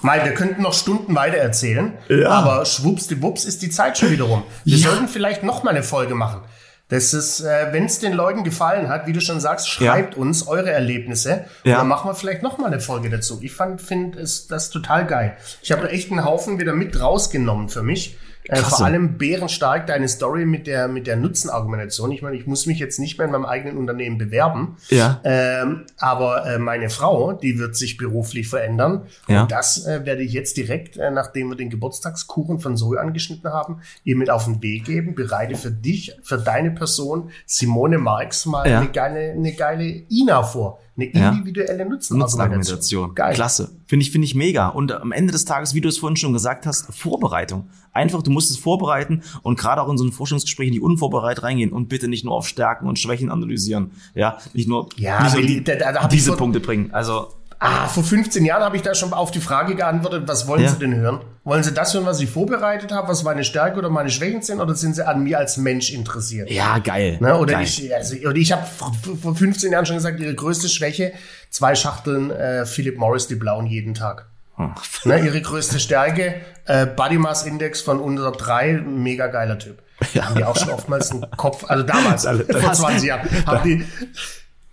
Mai, 0.01 0.23
wir 0.25 0.33
könnten 0.33 0.61
noch 0.61 0.73
Stunden 0.73 1.15
weiter 1.15 1.37
erzählen, 1.37 1.93
Ja. 2.09 2.29
aber 2.29 2.65
schwuppsdiwupps 2.65 3.45
ist 3.45 3.61
die 3.61 3.69
Zeit 3.69 3.97
schon 3.97 4.11
wieder 4.11 4.25
rum. 4.25 4.43
Wir 4.65 4.77
Ja. 4.77 4.89
sollten 4.89 5.07
vielleicht 5.07 5.43
noch 5.43 5.63
mal 5.63 5.71
eine 5.71 5.83
Folge 5.83 6.15
machen. 6.15 6.41
Das 6.89 7.13
ist, 7.15 7.39
äh, 7.41 7.69
wenn 7.71 7.85
es 7.85 7.97
den 7.99 8.13
Leuten 8.13 8.43
gefallen 8.43 8.89
hat, 8.89 9.07
wie 9.07 9.13
du 9.13 9.19
schon 9.19 9.39
sagst, 9.39 9.67
schreibt 9.69 10.15
ja. 10.15 10.19
uns 10.21 10.47
eure 10.47 10.69
Erlebnisse. 10.71 11.45
Ja. 11.63 11.73
Und 11.75 11.79
dann 11.79 11.87
machen 11.87 12.09
wir 12.11 12.13
vielleicht 12.15 12.43
noch 12.43 12.59
mal 12.59 12.67
eine 12.67 12.79
Folge 12.79 13.09
dazu. 13.09 13.39
Ich 13.41 13.53
fand, 13.53 13.81
finde 13.81 14.19
es 14.19 14.45
das 14.47 14.69
total 14.69 15.07
geil. 15.07 15.35
Ich 15.63 15.71
habe 15.71 15.89
echt 15.89 16.11
einen 16.11 16.23
Haufen 16.25 16.59
wieder 16.59 16.73
mit 16.73 16.99
rausgenommen 16.99 17.69
für 17.69 17.81
mich. 17.81 18.17
Äh, 18.47 18.57
vor 18.57 18.85
allem 18.85 19.17
bärenstark 19.17 19.87
deine 19.87 20.07
Story 20.07 20.45
mit 20.45 20.67
der, 20.67 20.87
mit 20.87 21.07
der 21.07 21.15
Nutzenargumentation. 21.15 22.11
Ich 22.11 22.21
meine, 22.21 22.35
ich 22.35 22.45
muss 22.45 22.65
mich 22.65 22.79
jetzt 22.79 22.99
nicht 22.99 23.17
mehr 23.17 23.25
in 23.25 23.31
meinem 23.31 23.45
eigenen 23.45 23.77
Unternehmen 23.77 24.17
bewerben. 24.17 24.77
Ja. 24.89 25.19
Ähm, 25.23 25.85
aber 25.97 26.45
äh, 26.45 26.59
meine 26.59 26.89
Frau, 26.89 27.33
die 27.33 27.57
wird 27.57 27.75
sich 27.75 27.97
beruflich 27.97 28.47
verändern. 28.47 29.07
Ja. 29.27 29.43
Und 29.43 29.51
das 29.51 29.85
äh, 29.85 30.05
werde 30.05 30.21
ich 30.21 30.33
jetzt 30.33 30.57
direkt, 30.57 30.97
äh, 30.97 31.11
nachdem 31.11 31.49
wir 31.49 31.55
den 31.55 31.69
Geburtstagskuchen 31.69 32.59
von 32.59 32.77
Zoe 32.77 32.99
angeschnitten 32.99 33.51
haben, 33.51 33.81
ihr 34.03 34.15
mit 34.15 34.29
auf 34.29 34.45
den 34.45 34.61
Weg 34.61 34.85
geben. 34.85 35.15
Bereite 35.15 35.55
für 35.55 35.71
dich, 35.71 36.15
für 36.23 36.37
deine 36.37 36.71
Person, 36.71 37.31
Simone 37.45 37.97
Marx, 37.97 38.45
mal 38.45 38.69
ja. 38.69 38.79
eine 38.79 38.89
geile, 38.89 39.31
eine 39.31 39.53
geile 39.53 39.85
Ina 40.09 40.43
vor. 40.43 40.79
Eine 40.97 41.07
individuelle 41.07 41.79
ja. 41.79 41.89
Nutzenargumentation. 41.89 43.15
Geil. 43.15 43.33
Klasse. 43.33 43.71
Finde 43.85 44.03
ich, 44.03 44.11
finde 44.11 44.25
ich 44.25 44.33
mega. 44.33 44.69
Und 44.69 44.93
am 44.93 45.11
Ende 45.11 45.33
des 45.33 45.43
Tages, 45.43 45.73
wie 45.73 45.81
du 45.81 45.89
es 45.89 45.97
vorhin 45.97 46.15
schon 46.15 46.31
gesagt 46.31 46.65
hast, 46.65 46.93
Vorbereitung. 46.95 47.67
Einfach, 47.91 48.23
du 48.23 48.31
musst 48.31 48.49
es 48.49 48.57
vorbereiten 48.57 49.21
und 49.43 49.59
gerade 49.59 49.81
auch 49.81 49.89
in 49.89 49.97
so 49.97 50.05
ein 50.05 50.13
Forschungsgespräch 50.13 50.71
die 50.71 50.79
unvorbereitet 50.79 51.43
reingehen 51.43 51.71
und 51.71 51.89
bitte 51.89 52.07
nicht 52.07 52.23
nur 52.23 52.33
auf 52.33 52.47
Stärken 52.47 52.87
und 52.87 52.97
Schwächen 52.97 53.29
analysieren. 53.29 53.91
Ja, 54.13 54.37
nicht 54.53 54.69
nur, 54.69 54.89
ja, 54.95 55.23
nicht 55.23 55.35
nur 55.35 55.45
die, 55.45 55.63
da, 55.63 55.75
da 55.75 56.07
diese 56.07 56.35
Punkte 56.35 56.61
bringen. 56.61 56.91
Also, 56.93 57.27
Ah, 57.65 57.87
vor 57.87 58.03
15 58.03 58.45
Jahren 58.45 58.63
habe 58.63 58.75
ich 58.75 58.83
da 58.83 58.93
schon 58.93 59.11
auf 59.11 59.31
die 59.31 59.39
Frage 59.39 59.75
geantwortet, 59.75 60.23
was 60.27 60.47
wollen 60.47 60.63
ja. 60.63 60.69
Sie 60.69 60.77
denn 60.77 60.95
hören? 60.95 61.19
Wollen 61.43 61.63
Sie 61.63 61.73
das 61.73 61.93
hören, 61.93 62.05
was 62.05 62.19
ich 62.19 62.29
vorbereitet 62.29 62.91
habe, 62.91 63.07
was 63.07 63.23
meine 63.23 63.43
Stärke 63.43 63.79
oder 63.79 63.89
meine 63.89 64.11
Schwächen 64.11 64.43
sind, 64.43 64.59
oder 64.59 64.75
sind 64.75 64.95
Sie 64.95 65.05
an 65.05 65.23
mir 65.23 65.39
als 65.39 65.57
Mensch 65.57 65.91
interessiert? 65.91 66.51
Ja, 66.51 66.77
geil. 66.77 67.17
Ne? 67.19 67.37
Oder 67.37 67.53
geil. 67.53 67.63
ich, 67.63 67.95
also, 67.95 68.15
oder 68.17 68.35
ich 68.35 68.51
habe 68.51 68.65
vor 68.67 69.35
15 69.35 69.71
Jahren 69.71 69.85
schon 69.85 69.95
gesagt, 69.95 70.19
Ihre 70.19 70.35
größte 70.35 70.69
Schwäche, 70.69 71.13
zwei 71.49 71.73
Schachteln 71.73 72.29
äh, 72.29 72.65
Philip 72.65 72.97
Morris, 72.97 73.27
die 73.27 73.35
blauen 73.35 73.65
jeden 73.65 73.95
Tag. 73.95 74.27
Hm. 74.57 74.73
Ne, 75.03 75.19
ihre 75.19 75.41
größte 75.41 75.79
Stärke, 75.79 76.35
äh, 76.65 76.85
Body 76.85 77.17
Mass 77.17 77.45
Index 77.45 77.81
von 77.81 77.99
unter 77.99 78.31
drei, 78.31 78.73
mega 78.73 79.27
geiler 79.27 79.59
Typ. 79.59 79.81
Ja. 80.13 80.25
Haben 80.25 80.35
die 80.35 80.43
auch 80.45 80.57
schon 80.57 80.69
oftmals 80.69 81.11
einen 81.11 81.25
Kopf, 81.35 81.65
also 81.67 81.83
damals, 81.83 82.23
vor 82.23 82.73
20 82.73 83.07
Jahren, 83.07 83.27
haben 83.45 83.63
die, 83.63 83.85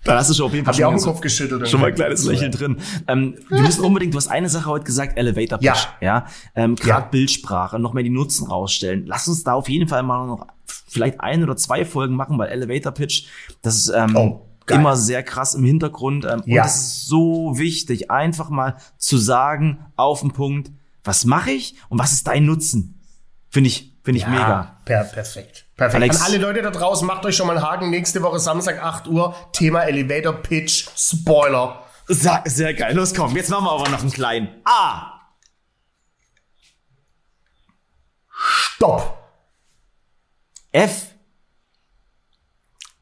da 0.05 0.19
hast 0.19 0.31
du 0.31 0.35
schon 0.35 0.47
auf 0.47 0.53
jeden 0.53 0.65
Fall 0.65 0.75
schon, 0.75 0.85
auch 0.85 0.95
den 0.95 1.01
Kopf 1.01 1.21
geschüttelt. 1.21 1.69
Schon 1.69 1.81
mal 1.81 1.89
ein 1.89 1.95
kleines 1.95 2.25
Lächeln 2.25 2.51
drin. 2.51 2.77
Ähm, 3.07 3.37
wir 3.49 3.63
müssen 3.63 3.85
unbedingt, 3.85 4.15
du 4.15 4.19
hast 4.19 4.29
eine 4.29 4.49
Sache 4.49 4.67
heute 4.67 4.85
gesagt, 4.85 5.17
Elevator 5.17 5.59
Pitch. 5.59 5.67
Ja. 5.67 5.87
ja? 6.01 6.27
Ähm, 6.55 6.75
Gerade 6.75 7.05
ja. 7.05 7.09
Bildsprache, 7.09 7.79
noch 7.79 7.93
mehr 7.93 8.03
die 8.03 8.11
Nutzen 8.11 8.49
rausstellen. 8.49 9.07
Lass 9.07 9.29
uns 9.29 9.45
da 9.45 9.55
auf 9.55 9.69
jeden 9.69 9.89
Fall 9.89 10.03
mal 10.03 10.27
noch 10.27 10.47
vielleicht 10.67 11.21
ein 11.21 11.43
oder 11.43 11.57
zwei 11.57 11.85
Folgen 11.85 12.15
machen, 12.15 12.39
weil 12.39 12.49
Elevator 12.49 12.93
Pitch, 12.93 13.27
das 13.63 13.77
ist 13.77 13.89
ähm, 13.95 14.17
oh, 14.17 14.47
immer 14.69 14.97
sehr 14.97 15.23
krass 15.23 15.55
im 15.55 15.65
Hintergrund. 15.65 16.25
Ähm, 16.25 16.43
ja. 16.47 16.63
Und 16.63 16.69
es 16.69 16.77
ist 16.77 17.07
so 17.07 17.59
wichtig, 17.59 18.11
einfach 18.11 18.51
mal 18.51 18.77
zu 18.99 19.19
sagen, 19.19 19.87
auf 19.97 20.21
den 20.21 20.33
Punkt, 20.33 20.71
was 21.05 21.25
mache 21.25 21.51
ich 21.51 21.77
und 21.89 21.99
was 21.99 22.13
ist 22.13 22.27
dein 22.27 22.45
Nutzen? 22.45 23.01
Finde 23.51 23.69
ich, 23.69 23.99
finde 24.03 24.19
ich 24.19 24.25
ja, 24.25 24.31
mega. 24.31 24.81
Per 24.85 25.05
perfekt. 25.05 25.67
Perfekt. 25.77 26.03
Alex. 26.03 26.21
An 26.21 26.27
alle 26.27 26.39
Leute 26.39 26.63
da 26.63 26.71
draußen, 26.71 27.07
macht 27.07 27.25
euch 27.25 27.37
schon 27.37 27.47
mal 27.47 27.57
einen 27.57 27.67
Haken. 27.67 27.91
Nächste 27.91 28.23
Woche 28.23 28.39
Samstag 28.39 28.83
8 28.83 29.09
Uhr. 29.09 29.35
Thema 29.53 29.83
Elevator 29.83 30.35
Pitch 30.35 30.89
Spoiler. 30.97 31.85
Sehr, 32.09 32.43
sehr 32.47 32.75
geil. 32.75 32.95
Los, 32.95 33.15
komm. 33.15 33.35
Jetzt 33.37 33.51
machen 33.51 33.65
wir 33.65 33.73
aber 33.73 33.89
noch 33.89 34.01
einen 34.01 34.11
kleinen. 34.11 34.61
A. 34.65 35.21
Stopp. 38.29 39.19
F. 40.73 41.09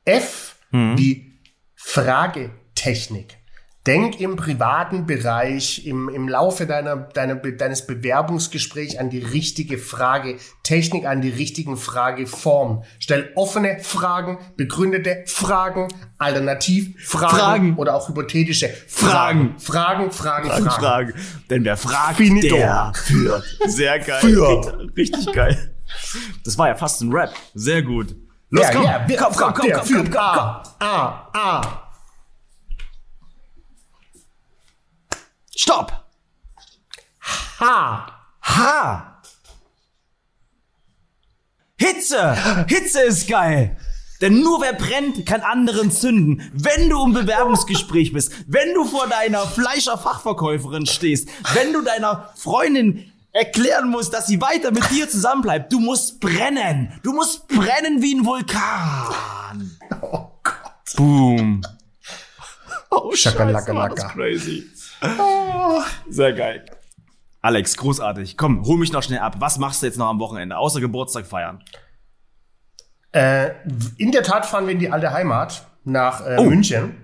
F 0.04 0.56
hm. 0.70 0.98
wie 0.98 1.40
Fragetechnik. 1.74 3.39
Denk 3.86 4.20
im 4.20 4.36
privaten 4.36 5.06
Bereich, 5.06 5.86
im, 5.86 6.10
im 6.10 6.28
Laufe 6.28 6.66
deiner, 6.66 6.96
deiner, 6.96 7.36
deines 7.36 7.86
Bewerbungsgesprächs 7.86 8.96
an 8.96 9.08
die 9.08 9.20
richtige 9.20 9.78
Frage, 9.78 10.36
Technik 10.62 11.06
an 11.06 11.22
die 11.22 11.30
richtigen 11.30 11.78
Frageformen. 11.78 12.84
Stell 12.98 13.32
offene 13.36 13.78
Fragen, 13.80 14.38
begründete 14.58 15.24
Fragen, 15.26 15.88
Alternativfragen 16.18 17.38
Fragen. 17.38 17.76
oder 17.76 17.94
auch 17.94 18.10
hypothetische 18.10 18.68
Fragen. 18.86 19.54
Fragen, 19.58 20.10
Fragen, 20.10 20.10
Fragen, 20.10 20.48
Fragen. 20.50 20.70
Fragen. 20.70 21.14
Denn 21.48 21.64
wer 21.64 21.78
fragt, 21.78 22.18
Finito. 22.18 22.56
der 22.56 22.92
führt. 22.94 23.44
Sehr 23.66 23.98
geil. 23.98 24.20
Führt. 24.20 24.74
Richtig 24.94 25.32
geil. 25.32 25.74
Das 26.44 26.58
war 26.58 26.68
ja 26.68 26.74
fast 26.74 27.00
ein 27.00 27.12
Rap. 27.12 27.32
Sehr 27.54 27.82
gut. 27.82 28.14
Los, 28.50 28.64
ja, 28.64 28.72
komm. 28.72 28.84
Ja, 28.84 29.06
komm, 29.06 29.32
komm, 29.34 29.54
komm, 29.54 29.54
komm, 29.54 29.72
komm, 29.72 29.88
komm, 29.88 30.10
komm. 30.10 30.20
A, 30.20 30.62
A, 30.80 31.30
A. 31.32 31.89
Stopp! 35.56 35.92
Ha! 37.60 38.06
Ha! 38.42 39.22
Hitze! 41.76 42.66
Hitze 42.68 43.00
ist 43.02 43.28
geil! 43.28 43.76
Denn 44.20 44.40
nur 44.40 44.60
wer 44.60 44.74
brennt, 44.74 45.24
kann 45.24 45.40
anderen 45.40 45.90
zünden. 45.90 46.50
Wenn 46.52 46.90
du 46.90 47.02
im 47.04 47.14
Bewerbungsgespräch 47.14 48.12
bist, 48.12 48.32
wenn 48.46 48.74
du 48.74 48.84
vor 48.84 49.06
deiner 49.08 49.46
Fleischerfachverkäuferin 49.46 50.84
stehst, 50.84 51.28
wenn 51.54 51.72
du 51.72 51.80
deiner 51.80 52.30
Freundin 52.36 53.10
erklären 53.32 53.88
musst, 53.88 54.12
dass 54.12 54.26
sie 54.26 54.40
weiter 54.40 54.72
mit 54.72 54.90
dir 54.90 55.08
zusammenbleibt, 55.08 55.72
du 55.72 55.80
musst 55.80 56.20
brennen. 56.20 56.92
Du 57.02 57.12
musst 57.12 57.48
brennen 57.48 58.02
wie 58.02 58.14
ein 58.14 58.26
Vulkan. 58.26 59.78
Oh 60.02 60.26
Gott. 60.42 60.96
Boom. 60.96 61.62
Oh, 62.90 63.14
Scheiße, 63.14 63.64
crazy. 64.12 64.68
Oh, 65.02 65.80
sehr 66.08 66.32
geil. 66.32 66.64
Alex, 67.42 67.76
großartig. 67.76 68.36
Komm, 68.36 68.64
hol 68.64 68.78
mich 68.78 68.92
noch 68.92 69.02
schnell 69.02 69.20
ab. 69.20 69.36
Was 69.38 69.58
machst 69.58 69.82
du 69.82 69.86
jetzt 69.86 69.98
noch 69.98 70.08
am 70.08 70.20
Wochenende, 70.20 70.58
außer 70.58 70.80
Geburtstag 70.80 71.26
feiern? 71.26 71.62
Äh, 73.12 73.50
in 73.96 74.12
der 74.12 74.22
Tat 74.22 74.46
fahren 74.46 74.66
wir 74.66 74.72
in 74.72 74.78
die 74.78 74.90
alte 74.90 75.12
Heimat 75.12 75.66
nach 75.84 76.24
äh, 76.26 76.36
oh. 76.38 76.44
München. 76.44 76.96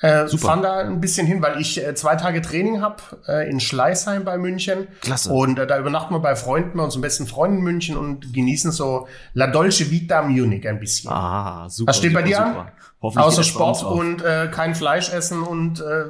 Äh, 0.00 0.28
Super. 0.28 0.48
fahren 0.48 0.62
da 0.62 0.80
ein 0.80 1.00
bisschen 1.00 1.26
hin, 1.26 1.40
weil 1.40 1.58
ich 1.58 1.82
äh, 1.82 1.94
zwei 1.94 2.16
Tage 2.16 2.42
Training 2.42 2.82
habe 2.82 2.96
äh, 3.26 3.48
in 3.50 3.60
Schleißheim 3.60 4.24
bei 4.24 4.36
München. 4.36 4.88
Klasse. 5.00 5.32
Und 5.32 5.58
äh, 5.58 5.66
da 5.66 5.78
übernachten 5.78 6.12
wir 6.12 6.20
bei 6.20 6.36
Freunden, 6.36 6.76
bei 6.76 6.84
unseren 6.84 7.00
besten 7.00 7.26
Freunden 7.26 7.58
in 7.58 7.64
München 7.64 7.96
und 7.96 8.34
genießen 8.34 8.72
so 8.72 9.08
La 9.32 9.46
Dolce 9.46 9.90
Vita 9.90 10.20
Munich 10.20 10.68
ein 10.68 10.80
bisschen. 10.80 11.10
Ah, 11.10 11.66
super. 11.70 11.88
Was 11.88 11.96
steht 11.96 12.10
super, 12.10 12.22
bei 12.22 12.28
dir 12.28 12.36
super. 12.36 12.60
an? 12.60 13.22
Außer 13.22 13.42
Sport 13.42 13.84
und 13.84 14.22
äh, 14.22 14.48
kein 14.52 14.74
Fleisch 14.74 15.10
essen 15.10 15.42
und 15.42 15.80
äh, 15.80 16.04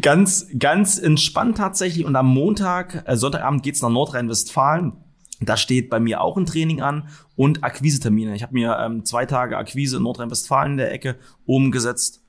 Ganz, 0.00 0.48
ganz 0.58 0.98
entspannt 0.98 1.58
tatsächlich. 1.58 2.04
Und 2.04 2.16
am 2.16 2.26
Montag, 2.26 3.04
äh, 3.06 3.16
Sonntagabend 3.16 3.62
geht's 3.62 3.82
nach 3.82 3.90
Nordrhein-Westfalen. 3.90 4.92
Da 5.40 5.56
steht 5.56 5.90
bei 5.90 6.00
mir 6.00 6.22
auch 6.22 6.36
ein 6.36 6.46
Training 6.46 6.80
an 6.80 7.08
und 7.36 7.62
Akquisetermine. 7.62 8.34
Ich 8.34 8.42
habe 8.42 8.54
mir 8.54 8.78
ähm, 8.80 9.04
zwei 9.04 9.26
Tage 9.26 9.58
Akquise 9.58 9.98
in 9.98 10.02
Nordrhein-Westfalen 10.02 10.72
in 10.72 10.78
der 10.78 10.92
Ecke 10.92 11.16
umgesetzt. 11.44 12.22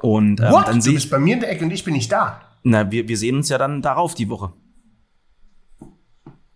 Und 0.00 0.40
ähm, 0.40 0.52
What? 0.52 0.68
dann 0.68 0.80
du 0.80 0.92
bist 0.92 1.10
bei 1.10 1.18
mir 1.18 1.34
in 1.34 1.40
der 1.40 1.50
Ecke 1.50 1.64
und 1.64 1.72
ich 1.72 1.84
bin 1.84 1.94
nicht 1.94 2.10
da. 2.10 2.40
Na, 2.62 2.90
wir, 2.90 3.08
wir 3.08 3.18
sehen 3.18 3.36
uns 3.36 3.48
ja 3.48 3.58
dann 3.58 3.82
darauf 3.82 4.14
die 4.14 4.28
Woche. 4.30 4.52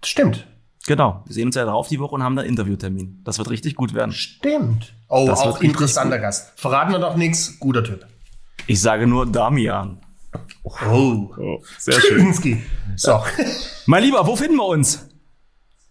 Stimmt. 0.04 0.46
Genau, 0.86 1.22
wir 1.26 1.34
sehen 1.34 1.48
uns 1.48 1.56
ja 1.56 1.66
darauf 1.66 1.88
die 1.88 1.98
Woche 1.98 2.14
und 2.14 2.22
haben 2.22 2.36
dann 2.36 2.46
Interviewtermin. 2.46 3.20
Das 3.24 3.36
wird 3.36 3.50
richtig 3.50 3.74
gut 3.74 3.92
werden. 3.92 4.12
Stimmt. 4.12 4.94
Oh, 5.08 5.26
das 5.26 5.40
auch 5.40 5.60
interessanter 5.60 6.18
Gast. 6.18 6.58
Verraten 6.58 6.92
wir 6.92 6.98
doch 6.98 7.16
nichts. 7.16 7.58
Guter 7.58 7.84
Typ. 7.84 8.06
Ich 8.66 8.80
sage 8.80 9.06
nur 9.06 9.26
Damian. 9.26 10.00
Oh, 10.62 11.30
oh 11.38 11.62
sehr 11.78 12.00
schön. 12.00 12.34
So. 12.96 13.20
mein 13.86 14.02
Lieber, 14.02 14.26
wo 14.26 14.36
finden 14.36 14.56
wir 14.56 14.66
uns? 14.66 15.08